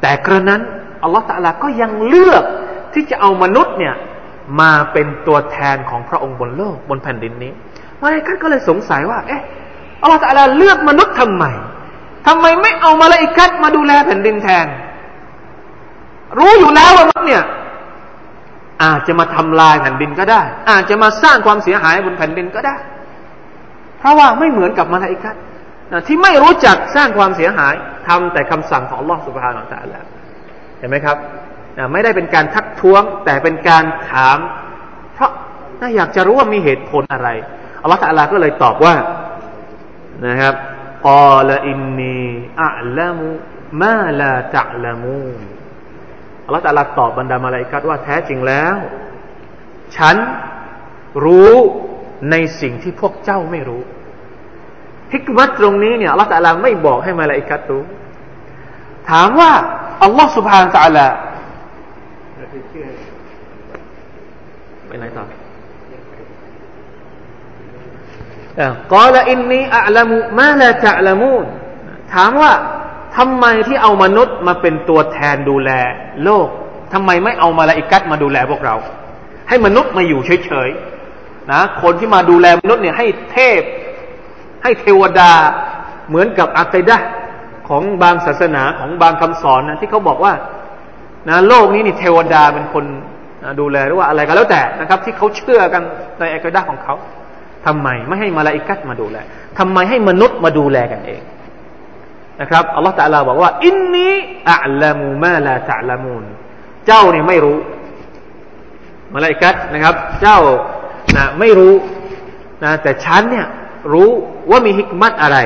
[0.00, 0.60] แต่กระนั้น
[1.06, 2.44] Allah تعالى ก็ยังเลือก
[2.94, 3.94] ที่จะเอามนุษย์เนี่ย
[4.60, 7.52] มาเป็นตัวแทนของพระองค์บนโลกบนแผ่นดินนี้
[8.02, 9.42] มาเลกัตก็เลยสงสัยว่า เอ๊ะ
[10.04, 11.44] Allah تعالى เลือกมนุษย์ทำไม
[12.26, 14.66] ทำไมไม่เอามาเลกัตมาดูแลแผ่นดินแทน
[16.38, 17.44] รู้อยู่แล้วว่ามนุษย์เนี่ย
[18.84, 22.76] อาจจะมาทำลายแผ่นดินก็ได้ อาจจะมาสร้างความเสียหายบนแผ่นดินก็ได้
[23.98, 25.51] เพราะว่าไม่เหมือนกับมาลาอิกัตนะ
[26.07, 27.73] ที่ไม่รู้จักสร้างความเสียหาย
[28.07, 30.05] ทำแต่คำสั่งของลอสุบฮานาตะแล้ว
[30.79, 31.17] เห็นไหมครับ
[31.91, 34.37] ไม่ได้เป็นการทักท้วง แต่เป็นการถาม
[35.13, 35.31] เพราะ
[35.79, 37.29] น่าอยากจะรู้ว่ามีเหตุผลอะไร
[37.81, 38.95] อัลลอฮฺตะลาก็เลยตอบว่า
[40.27, 40.55] นะครับ
[41.07, 42.23] กอลอินนี
[42.63, 43.27] อัลามู
[43.83, 45.27] มาลาตัลามู
[46.45, 48.77] อัลลอฮฺตะลาตอบบรรดามาลาอิกัดว่าแท้จริงแล้ว
[49.97, 50.15] ฉัน
[51.25, 51.53] รู้
[52.31, 53.81] ในสิ่งที่พวกเจ้าไม่รู้
[55.13, 57.83] ฮิกมัตตรงนี้เนี่ยอัลลอฮฺตาลาไม่บอกให้มาลาอิกัดรู้
[59.09, 59.51] ถามว่า
[60.03, 61.07] อัลลอฮฺสุบฮานตะลา
[64.87, 65.25] ไปไหนต่อ
[68.93, 71.45] กอลอินนีอัลลมุมาลาตะลามูน
[72.13, 72.53] ถามว่า
[73.17, 75.71] ทำไมที่เอามนุษย์มาเป็นตัวแทนดูแล
[76.23, 76.47] โลก
[76.93, 78.75] ทำไมไม่เอามาลาอิกัดมาดูแลพวกเรา
[79.49, 83.61] ให้มนุษย์มาอยู่เฉยๆนะ คนที่มาดูแลมนุษย์เนี่ยให้เทพ
[84.63, 85.31] ให้เทวดา
[86.09, 86.97] เหมือนกับอัคดะ
[87.69, 90.33] ของบางศาสนาของบางคำสอนนะที่เขาบอกว่า
[91.29, 92.85] นะโลกนี้นี่เทวดาเป็นคน
[93.43, 95.83] นะดูแลหรือว่าอะไรก็แล้วแต่นะครับ ที่เขาเชื่อกัน
[96.19, 96.95] ในอัคดะของเขา
[97.65, 99.17] ทำไมไม่ให้มาลาอิกัตมาดูแล
[99.59, 101.21] ทำไมให้มนุษย์มาดูแลกันเอง
[102.41, 104.09] นะครับอัลลอฮฺตะลาบอกว่า อินนี
[104.51, 106.23] อัลามูมาลาตะลามูน
[106.87, 107.57] เจ้าเนี่ยไม่รู้
[109.13, 110.39] มาลาอิกัตนะครับ เจ้า
[111.17, 111.73] นะไม่รู้
[112.63, 113.47] นะแต่ฉันเนี่ย
[113.93, 114.09] รู้
[114.49, 115.37] ว่ามีฮิกมัตอะไร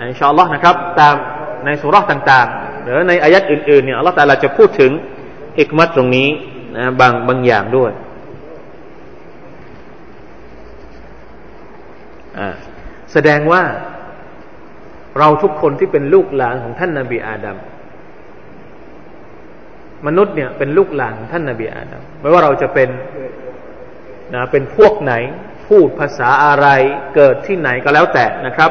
[0.00, 1.14] อินชาอัลลอฮ์นะครับ ตาม
[1.64, 4.90] ในสุราต่างๆหรือในอายัดอื่นๆเนี่ยอัลลอฮฺตะลาจะพูดถึง
[5.58, 6.28] ฮิกมัตตรงนี้
[6.76, 7.92] นะบางบางอย่างด้วย
[13.12, 13.62] แสดงว่า
[15.18, 17.56] เราทุกคนที่เป็นลูกหลานของท่านนาบีอาดัม
[20.06, 22.88] มนุษย์เนี่ยเป็นลูกหลานของท่านนาบีอาดัมไม่ว่าเราจะเป็น
[24.34, 25.14] นะเป็นพวกไหน
[25.68, 26.66] พูดภาษาอะไร
[27.14, 28.70] เกิดที่ไหนก็แล้วแต่นะครับ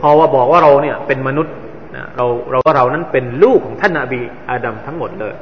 [0.00, 1.54] พอว่าบอกว่าเราเนี่ยเป็นมนุษย์
[1.96, 4.20] นะเราเราว่าเรานั้นเป็นลูกของท่านนาบี
[4.50, 5.34] อาดัมทั้งหมดเลย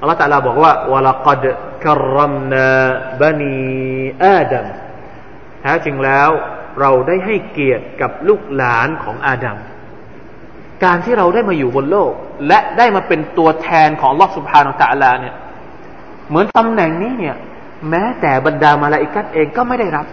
[0.00, 1.44] อัลลอฮฺตะลาบอกว่าวะลักด
[1.84, 2.68] ครรัมนา
[3.20, 4.66] بني آدم
[5.60, 6.30] แท้จริงแล้ว
[6.80, 9.58] เราได้ให้เกียรติกับลูกหลานของอาดัม
[10.84, 12.12] การที่เราได้มาอยู่บนโลก
[12.48, 15.34] และได้มาเป็นตัวแทนของ الله سبحانه وتعالى เนี่ย
[16.28, 17.36] เหมือนตำแหน่งนี้เนี่ย
[17.90, 20.06] แม้แต่บรรดามาลาอิกัตเองก็ไม่ได้รับ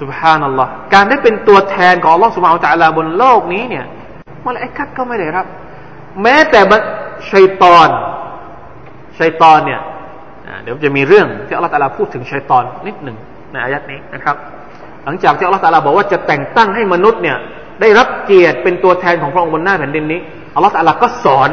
[0.00, 3.84] سبحان الله การได้เป็นตัวแทนของ الله سبحانه وتعالى บนโลกนี้เนี่ย
[4.46, 5.46] มาลาอิกัตก็ไม่ได้รับ
[6.22, 6.60] แม้แต่
[7.32, 7.88] ชัยตอน
[9.18, 9.80] ชัยตอนเนี่ย
[10.62, 13.16] เดี๋ยวจะมีเรื่องที่อัลลอฮฺตะลาพูดถึงชัยตอนนิดหนึ่ง
[13.52, 14.36] ในอายัดนี้นะครับ
[15.04, 17.36] หลังจากที่อัลลอฮฺตาลาบอกว่าจะแต่งตั้งให้มนุษย์เนี่ย
[17.80, 20.20] ได้รับเกียรติเป็นตัวแทนของพระองค์บนหน้าแผ่นดินนี้
[20.54, 21.50] อัลลอฮฺตาลาก็สอน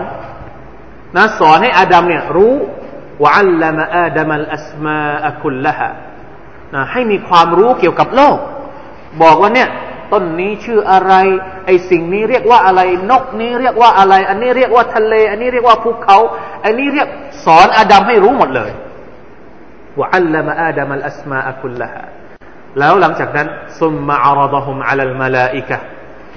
[1.17, 2.55] นะสอนให้อาดัมเนี่ยรู้
[3.23, 5.89] ว่าอัลลมะอาดัมัลอัสมาอัคุลละฮะ
[6.73, 8.37] นะให้มีความรู้เกี่ยวกับโลก
[9.21, 9.69] บอกว่าเนี่ย
[10.13, 11.13] ต้นนี้ชื่ออะไร
[11.65, 16.17] ไอสิ่งนี้เรียกว่าอะไร นกนี้เรียกว่าอะไร อันนี้เรียกว่าทะเล อันนี้เรียกว่าภูเขา
[16.65, 17.07] อันนี้เรียก
[17.45, 18.71] สอนอาดัมให้รู้หมดเลย
[19.99, 21.93] ว่าอัลลมอาดัมัลอัสมาอัคุลละฮ
[22.79, 23.47] แล้วหลังจากนั้น
[23.79, 25.77] ซุมมาอาราดะฮุมอัลลมาลาอิกะ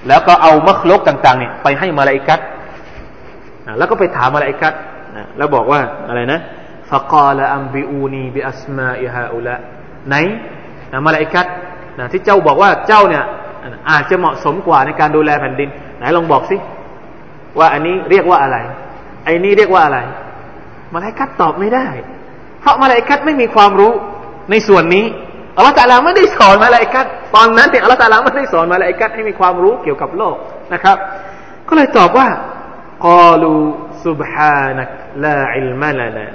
[0.08, 2.40] แล้วก็เอามัคลกต่างๆเนี่ยไปให้มาลาอิกัต
[3.78, 4.74] แล้วก็ไปถามมาลาอิกัต
[5.36, 6.40] แล้วบอกว่าอะไรนะ
[6.91, 9.59] فقال أنبئوني بأسماء هؤلاء
[10.07, 10.15] ไหน
[11.05, 11.45] มาลาอิกัต
[12.11, 13.23] ที่เจ้าบอกว่าเจ้าเนี่ย
[13.89, 16.57] อาจจะเหมาะสมกว่าในการดูแลแผ่นดิน ไหนลองบอกสิ
[17.59, 18.57] ว่าอันนี้เรียกว่าอะไร
[19.25, 19.99] ไอ้นี้เรียกว่าอะไร
[20.93, 21.87] มาลาอิกัตตอบไม่ได้
[22.61, 23.93] เพราะมาลาอิกัตไม่มีความรู้
[24.51, 25.05] ในส่วนนี้
[25.55, 27.05] อัลลอฮฺตาลาไม่ได้สอนมาลาอิกัต
[27.35, 30.35] ตอนนั้นเนี่ยอัลลอฮฺตาลาไม่ได้สอนมาลาอิกัตให้มีความรู้เกี่ยวกับโลก
[30.73, 30.97] นะครับ
[31.67, 32.27] ก็เลยตอบว่า
[33.07, 33.53] กาลู
[34.05, 34.89] سبحانك
[35.23, 36.27] لا علم لنا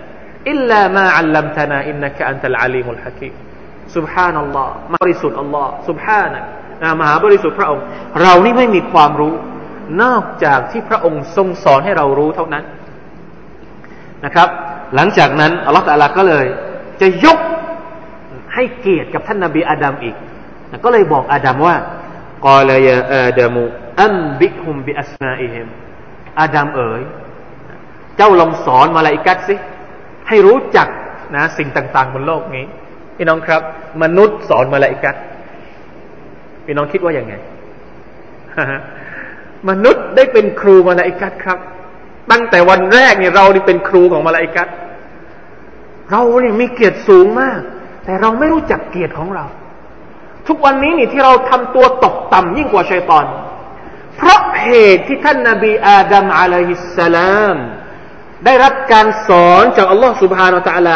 [0.49, 3.29] อิลลามาอัลลัมตานาอินนักอันตัลอาลีมุลฮะกี
[3.95, 6.41] สุบฮานัลลอฮ์มาบริสุทธิ์อัลลอฮ์สุบฮานะ
[6.99, 7.83] มหาบริสุทธิ์พระองค์
[8.21, 9.33] เรานี่ไม่มีความรู้
[10.03, 12.63] นอกจากที่พระองค์ทรงสอนให้เรารู้เท่านั้น
[14.25, 14.49] นะครับ
[14.95, 16.45] หลังจากนั้นอัลลอฮฺตะลาก็เลย
[17.01, 17.39] จะยก
[18.53, 20.15] ให้เกียรติกับท่านนาบีอาดัมอีก
[20.85, 21.75] ก็เลยบอกอาดัมว่า
[22.47, 23.63] กอลยาอาดัมู
[24.03, 25.67] أنبئهم بأسمائهم
[26.41, 27.01] อาดัมเอ๋ย
[28.17, 29.55] เจ้าลองสอนมาลาอิกัตสิ
[30.27, 30.87] ให้รู้จัก
[31.35, 32.65] นะสิ่งต่างๆ บนโลกนี้
[33.17, 33.61] พี่น้องครับ
[34.03, 35.15] มนุษย์สอนมาลาอิกัต
[36.65, 37.33] พี่น้องคิดว่าอย่างไง
[39.69, 41.59] มนุษย์ได้เป็นครูมาลาอิกัตครับ
[42.31, 44.67] ตั้งแต่วันแรกเนี่ยเรานี่เป็นครูของมาลาอิกัต
[46.11, 47.59] เราเนี่ยมีเกียรติสูงมาก
[48.05, 49.45] แต่เราไม่รู้จักเกียรติของเรา
[50.47, 53.25] ทุกวันนี้นี่ที่เราทำตัวตกต่ำยิ่งกว่าชัยตอน
[54.17, 57.57] เพราะเหตุที่ท่านนาบีอาดัมอะลัยฮิสสลาม
[58.45, 60.95] ได้รับการสอนจากอัลลอฮฺสุบฮานาตะลา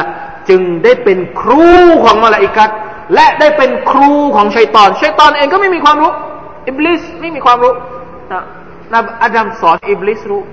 [0.49, 1.71] จึงได้เป็นครู
[2.03, 2.69] ของมาลาอิกัส
[3.15, 6.11] และได้เป็นครูของชัยตอนชัยตอนเองก็ไม่มีความรู้
[6.67, 7.73] อิบลิสไม่มีความรู้
[8.31, 8.43] นะ
[8.93, 10.43] นบอาดัมสอนอิบลิสรู้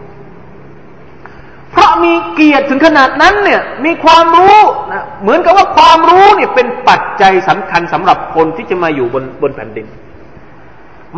[1.73, 4.59] เพราะมีเกียรติถึงขนาดนั้นเนี่ยมีความรู้
[4.93, 9.87] นะเหมือนกับว่าความรู้เนี่ยเป็นปัจจัยสำคัญสำหรับคนที่จะมาอยู่บนบนแผ่นดิน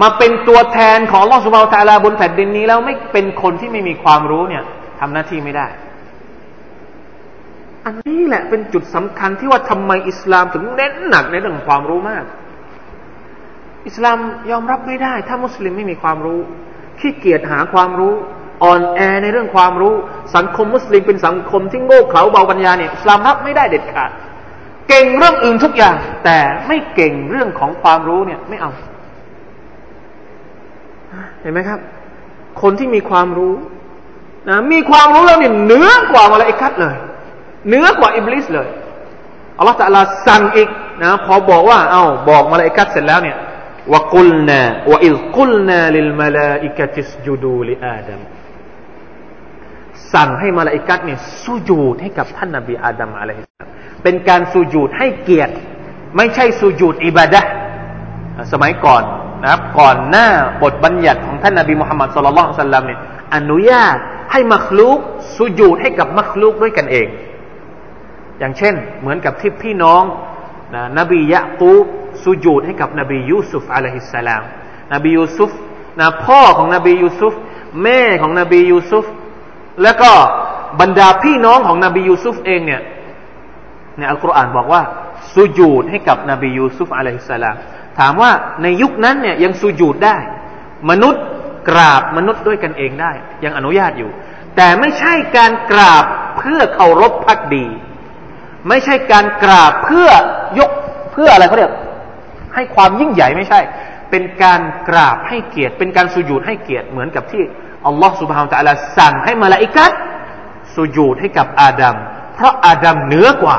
[0.01, 4.65] มาเป็นตัวแทนของลอสุบาตาลาบนแผ่นดินนี้แล้วไม่เป็นคนที่ไม่มีความรู้เนี่ย
[5.01, 5.67] ทำหน้าที่ไม่ได้
[7.85, 12.25] อันนี้แหละเป็นจุดสำคัญที่ว่าทำไมอิสลามถึงเน้นหนักในเรื่องความรู้มาก
[13.87, 14.19] อิสลาม
[14.51, 16.41] ยอมรับไม่ได้ ถ้ามุสลิมไม่มีความรู้
[17.01, 18.15] ขี้เกียจหาความรู้
[18.63, 19.95] อ่อนแอในเรื่องความรู้
[20.37, 24.11] สังคมมุสลิมเป็นสังคมที่โง่เขลาเบาปัญญาเนี่ยอิสลามรับไม่ได้เด็ดขาด
[24.89, 25.95] เก่งเรื่องอื่นทุกอย่าง
[26.25, 28.71] แต่ไม่เก่งเรื่องของความรู้เนี่ย ไม่เอา
[31.41, 31.81] เห็นไหมครับ
[32.63, 33.53] คนที่มีความรู้
[34.49, 36.95] นะมีความรู้แล้วเนี่ยเหนือกว่ามาลาอิกัตเลย
[37.69, 38.69] เหนือกว่าอิบลิสเลย
[39.59, 40.69] الله تعالى สั่งอีก
[41.03, 43.37] นะพอบอกว่าเอ้าบอกมาลาอิกัตเสร็จแล้วเนี่ย
[43.93, 48.21] وقلنا وإذ قلنا للملائكة اسجدوا لآدم
[50.15, 53.69] สั่งให้มาลาอิกัดเนี่ยสุญูดให้กับท่านนบีอาดัมอะลัยฮิสสลาม
[54.03, 55.55] เป็นการสุญูดให้เกียรติ
[56.17, 57.43] ไม่ใช่สุญูดอิบาดะ
[58.53, 59.03] สมัยก่อน
[59.43, 60.27] นะครับก่อนหน้า
[60.63, 63.01] บทบัญญัติของท่านนบีมุฮัมมัดสุลลัลลสัลลัมเนี่ย
[63.35, 63.99] อนุญาต
[64.33, 64.99] ให้มักลุก
[65.37, 67.09] สุญูดให้กับมักลุกด้วยกันเอง
[68.39, 70.03] อย่างเช่น เหมือนกับที่พี่น้อง
[70.75, 71.87] นะนบียะกูบ
[72.23, 74.43] สุญูดให้กับนบียูซุฟอะลัยฮิสสลาม
[74.93, 75.51] นบียูซุฟ
[76.01, 77.35] นะพ่อของนบียูซุฟ
[77.83, 79.07] แม่ของนบียูซุฟ
[79.83, 80.11] แล้วก็
[80.81, 82.83] บรรดาพี่น้องของนบียูซุฟเองเนี่ย
[83.99, 84.83] ในอัลกุรอานบอกว่า
[85.35, 87.57] สุญูดให้กับนบียูซุฟอะลัยฮิสสลาม
[87.99, 88.31] ถามว่า
[88.63, 90.17] ในยุคนั้นเนี่ยยังสุญูดได้
[90.91, 91.25] มนุษย์
[91.71, 93.13] กราบมนุษย์ด้วยกันเองได้
[93.45, 94.11] ยังอนุญาตอยู่
[94.57, 96.05] แต่ไม่ใช่การกราบ
[96.39, 97.67] เพื่อเคารพพักดี
[98.69, 100.09] ไม่ใช่การกราบเพื่อ
[100.59, 100.71] ยก
[101.13, 101.73] เพื่ออะไรเขาเรียก
[102.55, 103.61] ให้ความยิ่งใหญ่ไม่ใช่
[104.11, 107.43] เป็นการกราบให้เกียรติ เป็นการสุญูดให้เกียรติเหมือนกับที่
[107.87, 109.91] อัลลอฮฺสุบฮานตะลาสั่งให้มาลาอิกัด
[110.75, 111.97] สุญูดให้กับอาดัม
[112.35, 113.59] เพราะอาดัมเหนือกว่า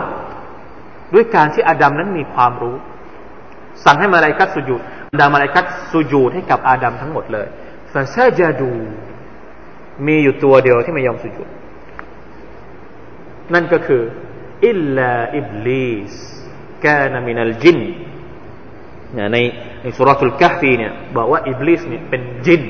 [1.13, 2.75] ด้วยการที่อาดัมนั้นมีความรู้
[3.85, 4.81] สั่งให้มาลาอิกัดสุญูด
[5.19, 7.47] ดามาลาอิกัดสุญูดให้กับอาดัมทั้งหมดเลย
[7.93, 8.71] ฟาซาจาดู
[10.05, 11.49] มีอยู่ตัวเดียวที่ไม่ยอมสุญูด
[13.53, 14.01] นั่นก็คือ
[14.67, 16.13] إلا إبليس
[16.85, 17.79] كان من الجن
[19.33, 19.37] ใน
[19.81, 22.61] ใน سورة الكهف เนี่ยบอกว่าอิบลิสเนี่ยเป็นจิน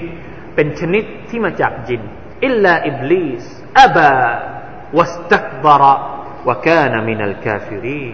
[0.55, 2.01] เป็นชนิดที่มาจากจิน
[2.45, 3.43] إلا إبليس
[3.79, 8.07] أبى واستكبر وكان من الكافرين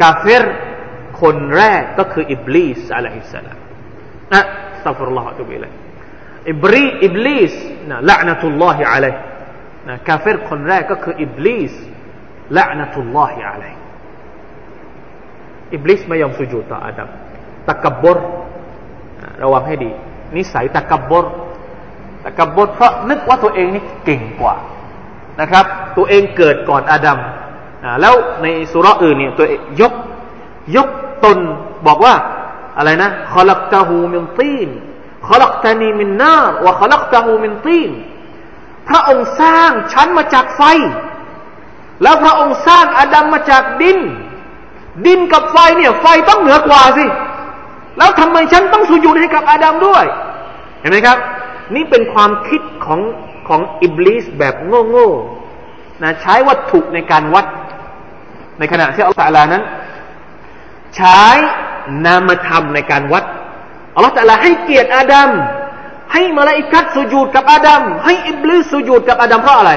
[0.00, 0.44] กาเฟร
[1.20, 3.58] คนแรกก็คืออิบลิสعليه السلام
[4.32, 4.42] นะ
[4.84, 5.72] أستغفر الله وأتوب إليه
[6.48, 7.52] อิบรีอิบลิส
[7.90, 9.14] นะละนะตุลลอฮิอะลัย
[9.88, 11.72] นะกาเฟรคนแรกก็คืออิบลิส
[12.56, 13.72] ละนะตุลลอฮิอะลัย
[15.74, 17.08] อิบลิสไม่ยอมสุญูต่ออาดัม
[17.68, 18.18] ตะกบบร
[19.42, 19.90] ระวังให้ดี
[20.36, 21.26] นิสัยตะกบบร
[22.24, 24.54] ตะกบบรเพราะนึกว่าตัวเองนี่เก่งกว่า
[25.40, 25.64] นะครับ
[25.96, 27.18] ตัวเองเกิดก่อนอาดัม
[28.00, 29.46] แล้วในสุรอื่นเนี่ยตัว
[29.80, 29.92] ยก
[30.76, 30.88] ยก
[31.24, 31.38] ตน
[31.86, 32.14] บอกว่า
[32.78, 34.68] อะไรนะขลักตะหูมินตีน
[35.28, 37.90] ขลักตานีมินนารวะขลักตะหูมินตีน
[38.88, 40.62] พระองค์สร้างฉันมาจากไฟ
[42.02, 43.98] แล้วพระองค์สร้างอาดัมมาจากดิน
[45.06, 47.06] ดินกับไฟเนี่ย ไฟต้องเหนือกว่าสิ
[47.98, 50.04] แล้วทำไมฉันต้องสุญูดให้กับอาดัมด้วย
[50.80, 51.18] เห็นไหมครับ
[51.74, 53.00] นี่เป็นความคิดของ
[53.48, 57.46] ของอิบลิสแบบโง่ๆนะใช้วัตถุในการวัด
[58.58, 59.64] ในขณะที่อัลลอฮฺนั้น
[60.96, 61.20] ใช้
[62.04, 63.24] นามธรรมในการวัด
[63.94, 65.30] อัลลอฮฺให้เกียรติอาดัม
[66.12, 69.72] ให้มาลาอิกัดสุญูดกับอาดัมให้อิบลิสสุญูดกับอาดัมเพราะอะไร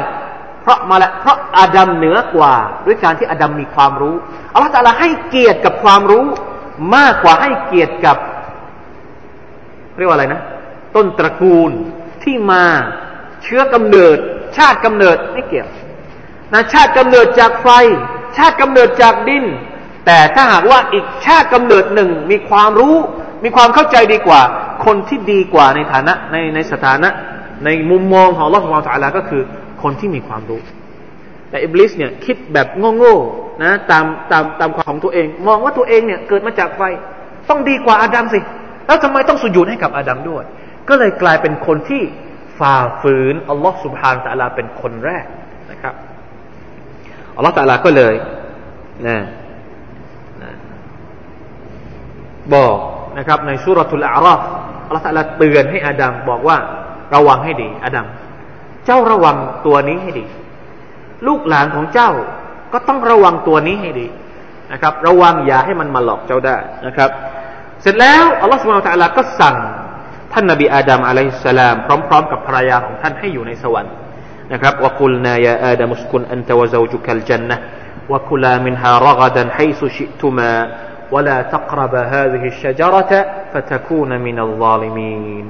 [0.62, 2.54] เพราะมาละเพราะอาดัมเหนือกว่า
[2.86, 4.16] ด้วยการที่อาดัมมีความรู้
[4.54, 6.26] อัลลอฮฺตาลาให้เกียรติกับความรู้
[6.96, 8.18] มากกว่าให้เกียรติกับ
[9.98, 10.42] เรียกว่าอะไรนะ
[10.96, 11.72] ต้นตระกูล
[12.24, 12.64] ที่มา
[13.44, 14.18] เชื้อกำเนิด
[14.58, 15.68] ชาติกำเนิดไม่เกี่ยว
[16.54, 17.68] นะชาติกำเนิดจากไฟ
[18.38, 19.46] ชาติกำเนิดจากดิน
[20.06, 22.96] แต่ถ้าหากว่าอีกชาติกำเนิดหนึ่งมีความรู้
[23.44, 24.42] มีความเข้าใจดีกว่า
[24.86, 27.10] คนที่ดีกว่าในฐานะในในสถานะ
[27.66, 29.42] ในมุมมองของอัลลอฮฺของเราตาลาก็คือ
[29.84, 30.62] คนที่มีความรู้
[31.50, 32.68] แต่อิบลิสเนี่ยคิดแบบ
[32.98, 36.82] โง่ๆนะตามตามตามความของตัวเอง มองว่าตัวเองเนี่ยเกิดมาจากไฟ
[37.50, 38.40] ต้องดีกว่าอาดัมสิ
[38.86, 40.44] แล้วทำไมต้องสุญูดให้กับอาดัมด้วย
[40.90, 42.02] ก็เลยกลายเป็นคนที่
[42.60, 45.26] ฝ่าฝืนอัลลอฮ์สุบฮานตะลาเป็นคนแรก
[45.72, 45.96] นะครับ
[47.36, 48.14] อัลลอฮ์ตะลาก็เลย
[49.08, 49.18] นะ
[50.44, 50.52] นะ
[52.54, 52.78] บอก
[53.18, 54.42] นะครับในสุรทูลอาราฟ
[54.86, 56.58] อัลลอฮ์ตะลาเตือนให้อาดัมบอกว่า
[57.16, 58.06] ระวังให้ดีอาดัม
[58.86, 60.26] เจ้าระวังตัวนี้ให้ดี
[61.28, 62.12] ลูกหลานของเจ้า
[62.74, 64.08] ก็ต้องระวังตัวนี้ให้ดี
[64.72, 67.10] นะครับ ระวังอย่าให้มันมาหลอกเจ้าได้นะครับ
[67.82, 69.56] เสร็จแล้วอัลลอฮฺสุบไบร์ตะลาก็สั่ง
[70.34, 73.94] ท่านนบีอาดัมอะลัยฮิสสลามพร้อม ๆ กับภรรยาของท่านให้อยู่ในสวรรค์
[74.54, 77.58] นะครับว่ากุลนายาอาดัมุสกุนอันตวะซาจุกัลจันนะ
[78.12, 80.52] วะคุลามินฮารกดันไฮซุชิตุมา
[81.15, 83.13] ولا تقرب هذه الشجرة
[83.53, 85.45] فتكون من الظالمين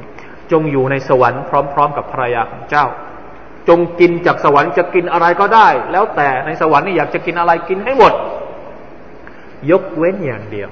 [0.53, 1.43] จงอยู่ในสวรรค์
[1.75, 2.87] พร้อมๆกับภรรยาของเจ้า
[3.69, 8.13] จงกินจากสวรรค์จะกินอะไรก็ได้ แล้วแต่ในสวรรค์นี่อยากจะกินอะไรกินให้หมด
[9.71, 10.69] ยกเว้นอย่างเดียว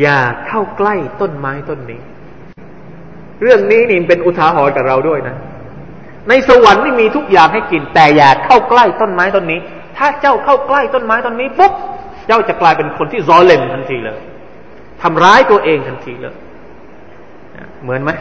[0.00, 2.00] อย่าเข้าใกล้ต้นไม้ต้นนี้
[3.42, 5.36] เรื่องนี้นี่เป็นอุทาหรณ์กับเราด้วยนะ
[6.28, 9.60] ในสวรรค์นี่มีทุกอย่างให้กิน แต่อย่าเข้าใกล้ต้นไม้ต้นนี้
[9.96, 11.72] ถ้าเจ้าเข้าใกล้ต้นไม้ต้นนี้ปุ๊บ
[12.29, 14.17] เจ้าจะกลายเป็นคนที่ซอเลมทันทีเลย
[15.01, 16.35] ทำร้ายตัวเองทันทีเลย
[17.83, 18.11] เหมือนไหม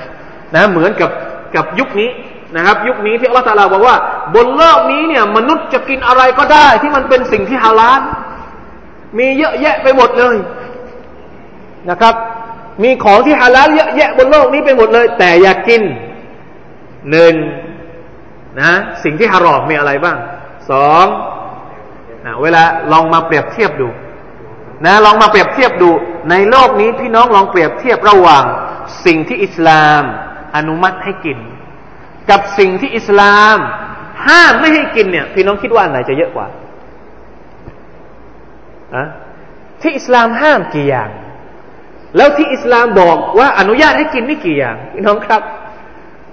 [0.54, 1.10] นะเหมือนกับ
[1.56, 2.10] กับยุคนี้
[2.56, 3.96] นะครับ ยุคนี้ที่อัลลอฮฺตาลาบอกว่า
[4.34, 8.00] บนโลกนี้เนี่ย มนุษย์จะกินอะไรก็ได้ ที่มันเป็นสิ่งที่ฮาลาล
[9.18, 10.36] มีเยอะแยะไปหมดเลย
[11.90, 12.14] นะครับ
[12.82, 15.82] มีของที่ฮาลาลเยอะแยะบนโลกนี้ไปหมดเลย แต่อยากกิน
[17.10, 17.34] หนึ่ง
[18.60, 18.72] นะ
[19.04, 20.16] สิ่งที่ฮารอมมีอะไรบ้าง
[20.70, 21.06] สอง
[22.42, 22.62] เวลา
[22.92, 23.88] ลองมาเปรียบเทียบดู
[24.84, 25.90] นะ ลองมาเปรียบเทียบดู
[26.30, 28.44] ในโลกนี้พี่น้องลองเปรียบเทียบระหว่าง
[29.04, 30.02] สิ่งที่อิสลาม
[30.56, 31.38] อนุมัติให้กิน
[32.30, 33.56] กับสิ่งที่อิสลาม
[34.26, 36.46] ห้ามไม่ให้กินเนี่ย พี่น้องคิดว่าอันไหนจะเยอะกว่า
[38.94, 39.04] อะ
[39.82, 41.10] ที่อิสลามห้ามกี่อย่าง
[42.16, 45.42] แล้วที่อิสลามบอกว่าอนุญาตให้กินนี่กี่อย่าง พี่น้องครับ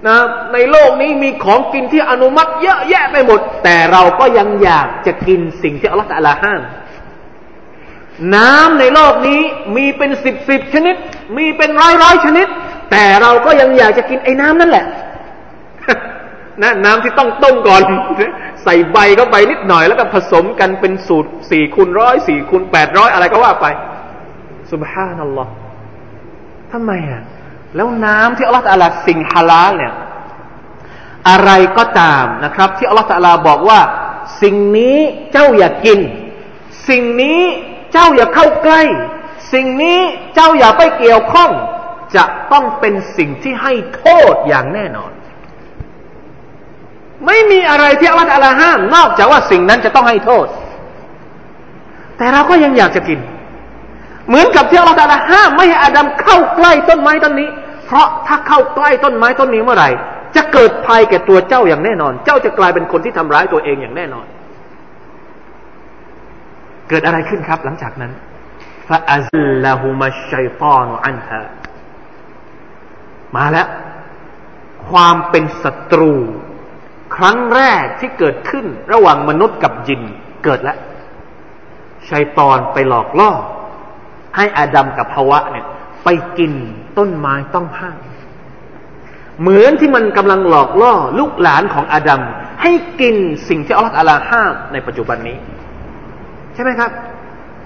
[0.06, 0.16] นะ
[0.52, 6.62] ในโลกนี้มีของกินที่อนุมัติเยอะแยะไปหมด แต่เราก็ยังอยากจะกินสิ่งที่อัลลอฮฺตะลาห้าม
[8.34, 9.40] น้ำในโลกนี้
[9.76, 10.96] มีเป็นสิบสิบชนิด
[11.36, 12.46] มีเป็นร้อยร้อยชนิด
[12.90, 14.86] แต่เราก็ยังอยากจะกินไอ้น้ำนั่นแหละ
[16.62, 17.82] นะน้ำที่ต้องต้มก่อน
[18.64, 23.66] ใส่ใบเข้าไปนิดหน่อย แล้วก็ผสมกันเป็นสูตรสี่คูณร้อยสี่คูณแปดร้อยอะไรก็ว่าไป
[24.72, 25.50] สุบฮานัลลอฮ์
[26.72, 27.22] ทำไมอะ
[27.76, 29.92] แล้วน้ำที่อัลลอฮฺตะลาสิ่งฮาลาลเนี่ย
[31.28, 33.80] อะไรก็ตามนะครับ ที่อัลลอฮฺตะลาบอกว่า
[34.42, 34.98] สิ่งนี้
[35.32, 36.00] เจ้าอย่ากกิน
[36.88, 37.40] สิ่งนี้
[37.92, 38.82] เจ้าอย่าเข้าใกล้
[39.52, 40.00] สิ่งนี้
[40.34, 41.50] เจ้าอย่าไปเกี่ยวข้อง
[42.16, 45.12] จะต้องเป็นสิ่งที่ให้โทษอย่างแน่นอน
[47.26, 50.46] ไม่มีอะไรที่อัลลอฮฺตะลาห้าม นอกจากว่าสิ่งนั้นจะต้องให้โทษ
[52.16, 53.20] แต่เราก็ยังอยากจะกิน
[54.28, 57.48] เหมือนกับที่อัลลอฮฺตะลาห้ามไม่ให้อาดัมเข้าใกล้ต้นไม้ต้นนี้
[57.86, 59.90] เพราะถ้าเข้าใกล้ต้นไม้ต้นนี้เมื่อไหร่
[60.36, 64.26] จะเกิดภัยแก่ตัวเจ้าอย่างแน่นอน เจ้าจะกลายเป็นคนที่ทำร้ายตัวเองอย่างแน่นอน
[66.88, 68.12] เกิดอะไรขึ้นครับ หลังจากนั้น
[68.88, 69.24] ฟาอัล
[69.64, 71.40] ลฮุมัชชัยตอนอันฮะ
[73.36, 73.68] มาแล้ว
[74.88, 76.12] ความเป็นศัตรู
[77.16, 80.02] ครั้งแรกที่เกิดขึ้นระหว่างมนุษย์กับยิน
[80.44, 80.78] เกิดแล้ว
[82.10, 83.30] ชัยตอนไปหลอกล่อ
[84.36, 85.66] ให้อาดัมกับฮาวะเนี่ย
[86.06, 86.52] ไปกิน
[86.98, 87.98] ต้นไม้ต้องห้าม
[89.40, 92.20] เหมือนที่มันกำลังหลอกล่อลูกหลานของอาดัม
[92.62, 93.16] ให้กิน
[93.48, 95.36] สิ่งที่อัลลอฮฺอาลาห้ามในปัจจุบันนี้
[96.54, 96.90] ใช่ไหมครับ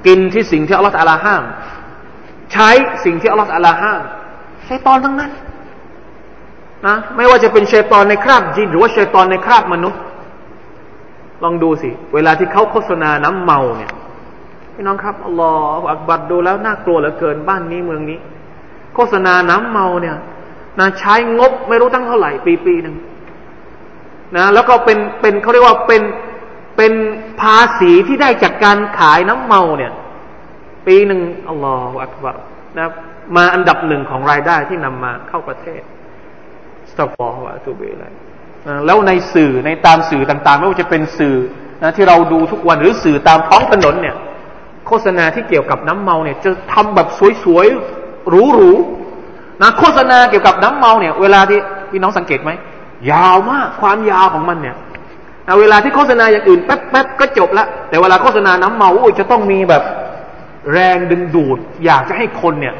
[0.07, 1.43] กินที่สิ่งที่อัลลอฮฺอาลาห้าม
[2.53, 2.69] ใช้
[3.05, 4.03] สิ่งที่อัลลอฮฺอาลาห้าม
[4.67, 5.31] ใช้ตอนทั้งนั้น
[6.87, 10.01] นะไม่ว่าจะเป็นเชตอนในคราบจินหรือว่าเชตอนในคราบมนุษย์
[11.45, 13.93] ลองดูสิ เวลาที่เขาโฆษณาน้ำเมาเนี่ย
[14.81, 18.19] พี่น้องครับอัลลอฮฺอักบัดดูแล้วน่ากลัวเหลือเกินบ้านนี้เมืองนี้
[18.95, 20.17] โฆษณาน้ำเมาเนี่ย
[20.81, 22.97] นะใช้งบไม่รู้ตั้งเท่าไหร่ปีปีหนึ่ง
[24.37, 26.03] นะแล้วก็เป็นเป็นเขาเรียกว่าเป็น
[26.77, 26.93] เป็น
[27.41, 29.93] ภาษีที่ได้จากการขายน้ำเมาเนี่ย
[30.87, 32.37] ปีหนึ่งอัลลอฮฺอักบัด
[32.79, 32.87] นะ
[33.37, 35.83] มาอันดับหนึ่งของรายได้ที่นำมาเข้าประเทศ
[36.91, 38.13] สตอปอวะตูเบลัย
[38.87, 41.37] แล้วในสื่อในตามสื่อต่างๆ ไม่ว่าจะเป็นสื่อ
[41.83, 44.17] นะที่เราดูทุกวันหรือสื่อตามท้องถนนเนี่ย
[44.91, 47.09] โฆษณาที่เกี่ยวกับน้ำเมาเนี่ยจะทำแบบ
[47.45, 51.59] สวยๆหรูๆนะโฆษณาเกี่ยวกับน้ำเมาเนี่ย เวลาที่
[51.91, 52.51] พี่น้องสังเกตไหม
[53.11, 54.77] ยาวมากความยาวของมันเนี่ย
[55.61, 59.83] เวลาที่โฆษณาอย่างอื่นแป๊บๆก็จบละแต่เวลาโฆษณาน้ำเมาอ้ยจะต้องมีแบบ
[60.73, 62.75] แรงดึงดูด อยากจะให้คนเนี่ย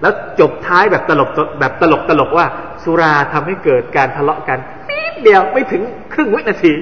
[0.00, 2.46] แล้วจบท้ายแบบตลกแบบตลกตลกว่า
[2.82, 4.58] สุราทำให้เกิดการทะเลาะกัน
[4.90, 6.74] นิดเดียวไม่ถึงครึ่งวินาที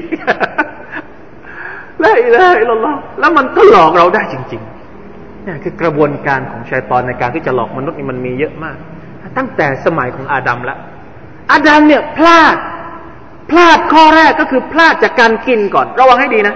[2.04, 8.76] ละอิละอิลลอแล้วมันก็หลอกเราได้จริงๆนี่คือกระบวนการของชายตอนในการที่จะหลอกมนุษย์นี่มันมีเยอะมาก
[9.38, 10.78] ตั้งแต่สมัยของอาดัมล้ว
[11.52, 12.56] อาดัมเนี่ยพลาด
[13.50, 16.54] พลาดข้อแรกก็คือพลาดจากการกินก่อน ระวังให้ดีนะ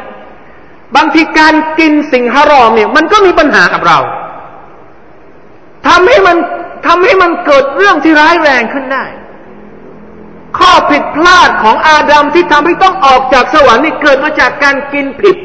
[0.96, 3.98] บางทีการกินสิ่งฮารอมเนี่ย มันก็มีปัญหากับเรา
[5.88, 6.36] ทำให้มัน
[6.86, 9.04] ทำให้มันเกิดเรื่องที่ร้ายแรงขึ้นได้
[10.58, 15.36] ข้อผิดพลาดของอาดัมที่ทำให้ต้องออกจากสวรรค์นี่เกิดมาจากการกินผิด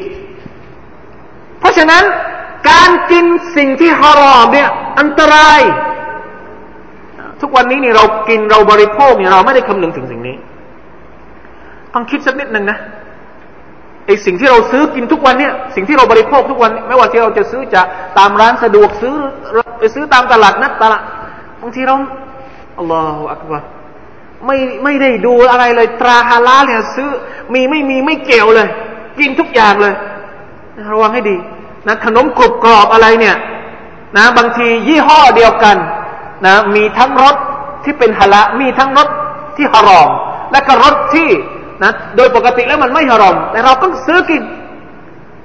[1.60, 2.04] เพราะฉะนั้น
[2.70, 3.24] การกิน
[3.56, 4.68] สิ่งที่ฮารอมเนี่ย
[5.00, 5.60] อันตราย
[7.40, 10.36] ทุกวันนี้นี่เรากินเราบริโภคเนี่ยเราไม่ได้คำนึงถึงสิ่งนี้
[11.94, 12.78] ต้องคิดสักนิดหนึ่งนะ
[14.06, 17.86] ไอสิ่งที่เราซื้อกินทุกวันเนี่ยสิ่งที่เราบริโภคทุกวันไม่ว่าที่เราจะซื้อจาก
[18.18, 19.14] ตามร้านสะดวกซื้อ
[19.78, 21.02] ไปซื้อตามตลาดนัดตลาด
[21.60, 21.96] บางทีเรา
[22.78, 23.62] อัลลอฮฺอักบาร
[24.46, 27.10] ไม่ไม่ได้ดูอะไรเลย ตราฮาลาเนี่ยซื้อ
[27.54, 28.68] มีไม่มีไม่เกี่ยวเลย
[29.18, 29.94] กินทุกอย่างเลย
[30.92, 31.36] ระวังให้ดี
[31.86, 33.36] นะขนมกรุบกรอบอะไรเนี่ย
[34.16, 35.76] นะบางทียี่ห้อเดียวกัน
[36.46, 37.36] นะ มีทั้งรส
[37.84, 39.08] ที่เป็นฮาลามีทั้งรส
[39.56, 40.08] ที่ฮารอม
[40.52, 41.28] และก็รสที่
[41.82, 44.42] นะโดยปกติแล้วมันไม่ฮารอม แต่เราต้องซื้อกิน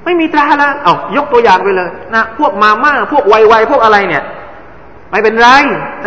[0.06, 4.24] ไม่มีตราฮาลาเอายกตัวอย่างไปเลยนะพวกมาม่าพวกไวไวพวกอะไรเนี่ย
[5.12, 5.48] ไม่เป็นไร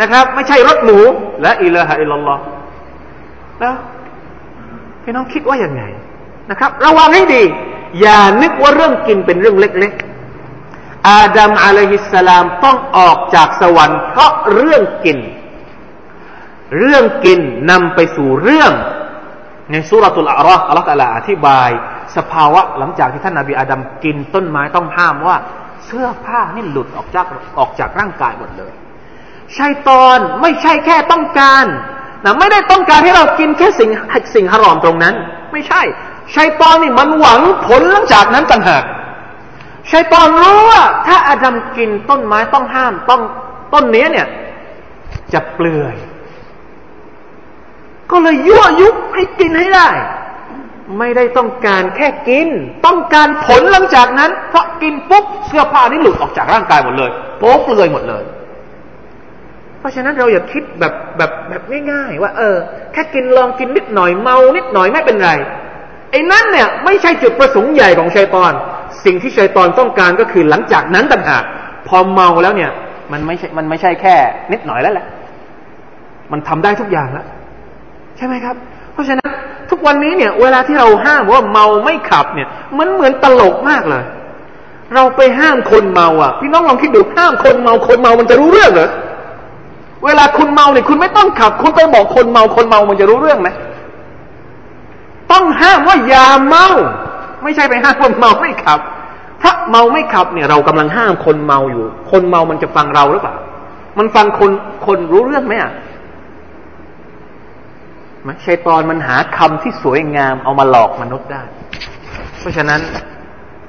[0.01, 0.99] นะครับ ไม่ใช่รสหมู
[1.41, 2.41] และอิลาฮะอิลลัลลอฮ์
[3.59, 3.75] แล้ว
[5.03, 5.83] พี่น้องคิดว่าอย่างไง
[6.49, 7.43] นะครับ ระวังให้ดี
[8.01, 9.93] อย่านึกว่าเรื่องกินเป็นเรื่องเล็ก
[10.49, 15.19] ๆ อาดัมอะลัยฮิสสลามต้องออกจากสวรรค์เพราะเรื่องกิน
[16.77, 17.39] เรื่องกิน
[17.71, 18.73] นำไปสู่เรื่อง
[19.71, 21.69] ในสุรตุลอาราอัลลอฮฺตะลาอธิบาย
[22.15, 25.37] สภาวะหลังจากที่ท่านนาบีอาดัมกินต้นไม้ต้องห้ามว่า
[25.85, 27.25] เสื้อผ้านี่หลุดออกจาก
[27.59, 28.73] ออกจากร่างกายหมดเลย
[29.57, 31.65] ชัยตอนไม่ใช่แค่ต้องการ
[32.23, 33.89] นะไม่ได้ต้องการให้เรากินแค่สิ่ง
[34.35, 35.13] สิ่งฮารอมตรงนั้น
[35.51, 35.81] ไม่ใช่
[36.35, 38.83] ชัยตอนนี่มันหวังผลหลังจากนั้นต่างหาก
[39.91, 43.21] ชัยตอนรู้ว่าถ้าอาดัมกินต้นไม้ต้องห้ามต้อง
[43.73, 44.27] ต้นนี้เนี่ย
[45.33, 45.95] จะเปลือย
[48.11, 49.89] ก็เลยยั่วยุให้กินให้ได้
[50.97, 52.47] ไม่ได้ต้องการแค่กิน
[52.85, 58.23] ต้องการผลหลังจากนั้นเพราะกินปุ๊บเสื้อผ้านี่หลุดออกจากร่างกายหมดเลยโป๊เปลือยหมดเลย
[59.79, 61.61] เพราะฉะนั้นเราอย่าคิดแบบแบบแบบ
[61.91, 62.55] ง่ายๆ ว่าเออ
[62.93, 65.31] แค่กินลองกินนิดหน่อยเมานิดหน่อยไม่เป็นไร
[66.11, 68.53] ไอ้นั่นเนี่ยไม่ใช่จุดประสงค์ใหญ่ของชัยตอน
[69.05, 71.43] สิ่งที่ชัยตอนต้องการก็คือหลังจากนั้นต่างหาก
[71.87, 72.71] พอเมาแล้วเนี่ย
[73.11, 74.15] มันไม่ใช่มันไม่ใช่แค่
[74.51, 75.05] นิดหน่อยแล้วแหละ
[76.31, 77.25] มันทำได้ทุกอย่างแล้ว
[78.17, 78.55] ใช่ไหมครับ
[78.93, 79.29] เพราะฉะนั้น
[79.69, 82.47] ทุกวันนี้เนี่ย เวลาที่เราห้ามว่าเมาไม่ขับเนี่ย
[82.79, 84.03] มันเหมือนตลกมากเลย
[84.95, 88.89] เราไปห้ามคนเมาอะ พี่น้องลองคิดดูห้ามคนเมาคนเมามันจะรู้เรื่องเหรอ
[90.05, 93.49] เวลาคุณเมาเนี่ยคุณไม่ต้องขับ คุณไปบอกคนเมาคนเมามันจะรู้เรื่องไหม
[95.31, 96.67] ต้องห้ามว่าอย่าเมา
[97.43, 98.79] ไม่ใช่ไปห้ามคนเมาไม่ขับ
[99.39, 103.35] เพราเมาไม่ขับเนี่ย เรากำลังห้ามคนเมาอยู่ คนเมามันจะฟังเราหรือเปล่า
[103.97, 104.51] มันฟังคน
[104.85, 105.71] คนรู้เรื่องไหมอะ
[108.27, 111.43] ม่ใช่ตอนมันหาคำที่สวยงามเอามาหลอกมนุษย์ได้
[112.39, 112.81] เพราะฉะนั้น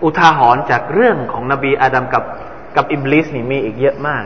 [0.02, 2.24] อุทาหรณ์จากเรื่องของนบีอาดัมกับ
[2.76, 4.24] กับอิบลิสนี่มีอีกเยอะมาก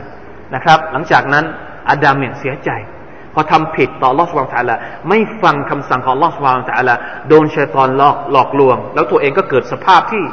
[0.55, 1.45] นะครับ หลังจากนั้น
[1.89, 2.71] อาดัมเนี่ยเสียใจ
[3.33, 4.77] พอทำผิดต่อลอสวางตาละ
[5.09, 6.95] ไม่ฟังคำสั่งของลอสวางตาละ
[7.27, 10.23] โดนชัยตอนหลอกหลอกลวง แล้วตัวเองก็เกิดสภาพที่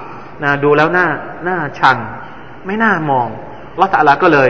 [0.42, 1.06] นาดูแล้วหน้า
[1.44, 1.96] หน้าชัง
[2.66, 3.26] ไม่น่ามอง
[3.80, 4.48] ลอสตาละก็เลย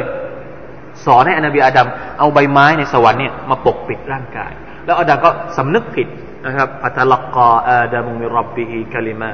[1.05, 1.88] สอนให้อนบีอาดัม
[2.18, 4.53] เอาใบไม้ในสวรรค์เนี่ยมาปกปิดร่างกาย
[4.84, 6.09] แล้วอาดัมก็สำนึกผิด
[6.46, 9.30] นะครับพัตลักกาอาดัมมิรับบิฮิคลิมา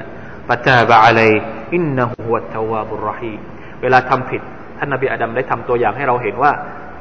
[0.49, 1.31] ฟะตาบะอะลัย
[1.75, 3.35] อินนะฮุวะตวาบุรรหี
[3.83, 4.43] เวลาทำผิด
[4.79, 6.53] ท่านนบีอาดัมได้ทำตัวอย่างให้เราเห็นว่า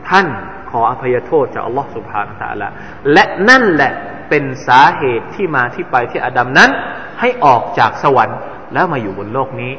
[0.09, 0.28] ท่าน
[0.70, 2.68] ขออภัยโทษจากอัลลอฮฺสุบฮานตะละ
[3.13, 3.91] และนั่นแหละ
[4.30, 6.70] เป็นสาเหตุที่มาที่ไปที่อาดัมนั้น
[7.20, 8.39] ให้ออกจากสวรรค์
[8.74, 9.72] แล้วมาอยู่บนโลกนี้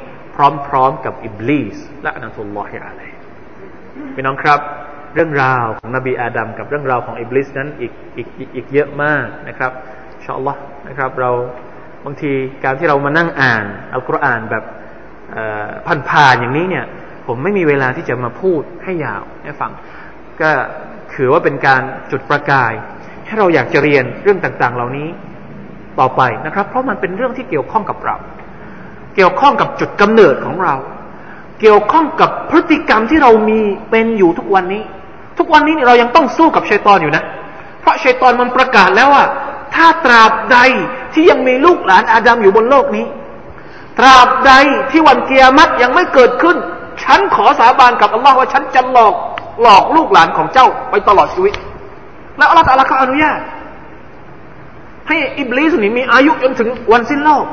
[0.69, 3.11] พร้อมๆกับอิบลีสและอนัตุลลอฮิอะลัย
[4.15, 4.61] พี่น้องครับ
[5.15, 9.73] เรื่องราวของนบีอาดัมกับเรื่องราวของอิบลิสนั้นอีกอีกอีกเยอะมากนะครับ
[10.25, 11.31] ชอัลลอฮ์นะครับเรา
[12.05, 12.33] บางที
[12.65, 14.65] การที่เรามานั่งอ่านอัลกุรอานแบบ
[16.11, 16.85] ผ่านๆอย่างนี้เนี่ย
[17.27, 19.73] ผมไม่มีเวลาที่จะมาพูดให้ยาวให้ฟัง
[20.41, 20.51] ก็
[21.15, 22.73] ถือว่าเป็นการจุดประกาย
[23.27, 25.09] ให้เราอยากจะเรียนเรื่องต่างๆ เหล่านี้
[26.01, 28.17] ต่อไปนะครับ เพราะมันเป็นเรื่องที่เกี่ยวข้องกับเรา
[29.17, 30.75] เกี่ยวข้องกับจุดกำเนิดของเรา
[31.61, 33.61] เกี่ยวข้องกับพฤติกรรมที่เรามี
[33.91, 34.83] เป็นอยู่ทุกวันนี้
[35.39, 37.25] ทุกวันนี้เรายังต้องสู้กับชัยตอนอยู่นะ
[37.81, 39.25] เพราะชัยตอนมันประกาศแล้วว่า
[39.75, 40.59] ถ้าตราบใด
[41.13, 43.07] ที่ยังมีลูกหลานอาดัมอยู่บนโลกนี้
[43.99, 44.53] ตราบใด
[44.91, 46.57] ที่วันเกียรติยังไม่เกิดขึ้น
[47.05, 49.15] ฉันขอสาบานกับอัลลอฮ์ว่าฉันจะหลอก
[49.63, 51.55] หลอกลูกหลานของเจ้าไปตลอดชีวิต
[52.39, 53.41] แล้วอัลลอฮฺตะลาก็อนุญาต
[55.09, 57.45] ให้อิบลิสนี่มีอายุจนถึงวันสิ้นโลก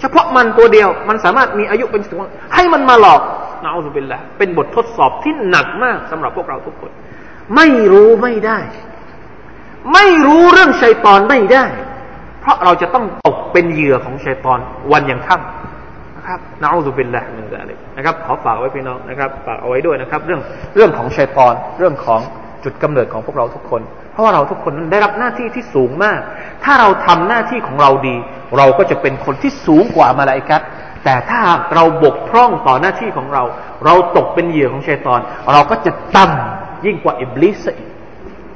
[0.00, 2.18] เฉพาะมันตัวเดียว มันสามารถมีอายุเป็นถึง
[2.54, 3.20] ให้มันมาหลอก
[3.62, 6.90] นะอัลลอฮฺบิลละเป็นบททดสอบที่หนักมากสำหรับพวกเราทุกคน
[7.56, 8.58] ไม่รู้ไม่ได้
[9.94, 11.64] ไม่รู้เรื่องชัยตอนไม่ได้
[12.40, 14.58] เพราะเราจะต้องตกเป็นเหยื่อของชัยตอน
[14.92, 15.63] วันยังค่ำ
[16.26, 20.40] ครับนะอูซุบิลละมินซาลิกนะครับขอฝากไว้พี่น้องนะครับฝากเอาไว้ด้วยนะครับ เรื่อง
[20.76, 22.20] เรื่องของชัยตอนเรื่องของ
[22.64, 26.20] จุดกำเนิดของพวกเราทุกคน เพราะว่าเราทุกคนนั้นได้รับหน้าที่ที่สูงมาก
[26.64, 28.16] ถ้าเราทำหน้าที่ของเราดี
[28.58, 30.62] เราก็จะเป็นคนที่สูงกว่ามลาอิกะฮฺ
[31.04, 31.40] แต่ถ้า
[31.74, 33.42] เราบกพร่องต่อหน้าที่ของเรา
[33.84, 35.20] เราตกเป็นเหยื่อของชัยตอน
[35.52, 37.88] เราก็จะต่ำยิ่งกว่าอิบลีสอีก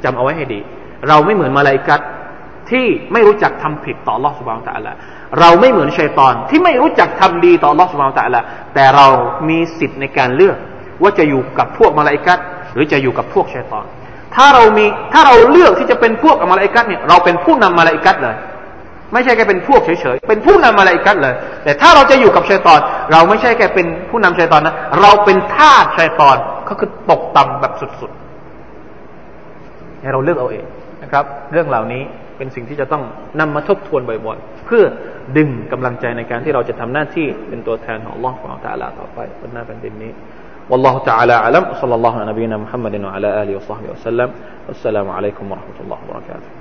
[0.04, 0.60] จำเอาไว้ให้ดี
[1.08, 2.00] เราไม่เหมือนมลาอิกะฮฺ
[2.70, 4.94] ที่ไม่รู้จักทำผิดต่ออัลลอฮฺสุบฮานะฮูวะตะอาลา
[5.40, 9.06] เราไม่เหมือนชัยตอนที่ไม่รู้จักทำดีต่ออัลลอฮฺสุบฮานะฮูวะตะอาลาแต่เรา
[9.48, 10.56] มีสิทธิ์ในการเลือก
[11.02, 12.38] ว่าจะอยู่กับพวกมลาอิกะฮฺ
[12.74, 13.84] หรือจะอยู่กับพวกชัยตอน
[14.34, 18.36] ถ้าเรามีถ้าเราเลือกที่จะเป็นพวกมลาอิกะฮฺเนี่ยเราเป็นผู้นำมลาอิกะฮฺเลย
[19.12, 22.80] ไม่ใช่แค่เป็นพวกเฉยๆเป็นผู้นำมลาอิกะฮฺเลย แต่ถ้าเราจะอยู่กับชัยตอน
[23.12, 26.36] เราไม่ใช่แค่เป็นผู้นำชัยตอนนะเราเป็นทาสชัยตอน
[26.68, 30.64] ก็คือตกต่ำแบบสุดๆให้เราเลือกเอาเอง
[31.07, 32.01] นะครับ เรื่องเหล่านี้
[32.37, 33.03] เป็นสิ่งที่จะต้อง
[33.39, 34.83] นำมาทบทวนบ่อยๆ เพื่อ
[35.37, 40.11] ดึงกำลังใจในการที่เราจะทำหน้าที่เป็นตัวแทนของ Allah سبحانه และ تعالى ต่อไปบนหน้าแผ่นดินนี้
[40.71, 44.29] والله تعالى أعلم صلى الله على نبينا محمد وعلى آله وصحبه وسلم
[44.67, 46.56] والسلام عليكم ورحمة الله وبركاته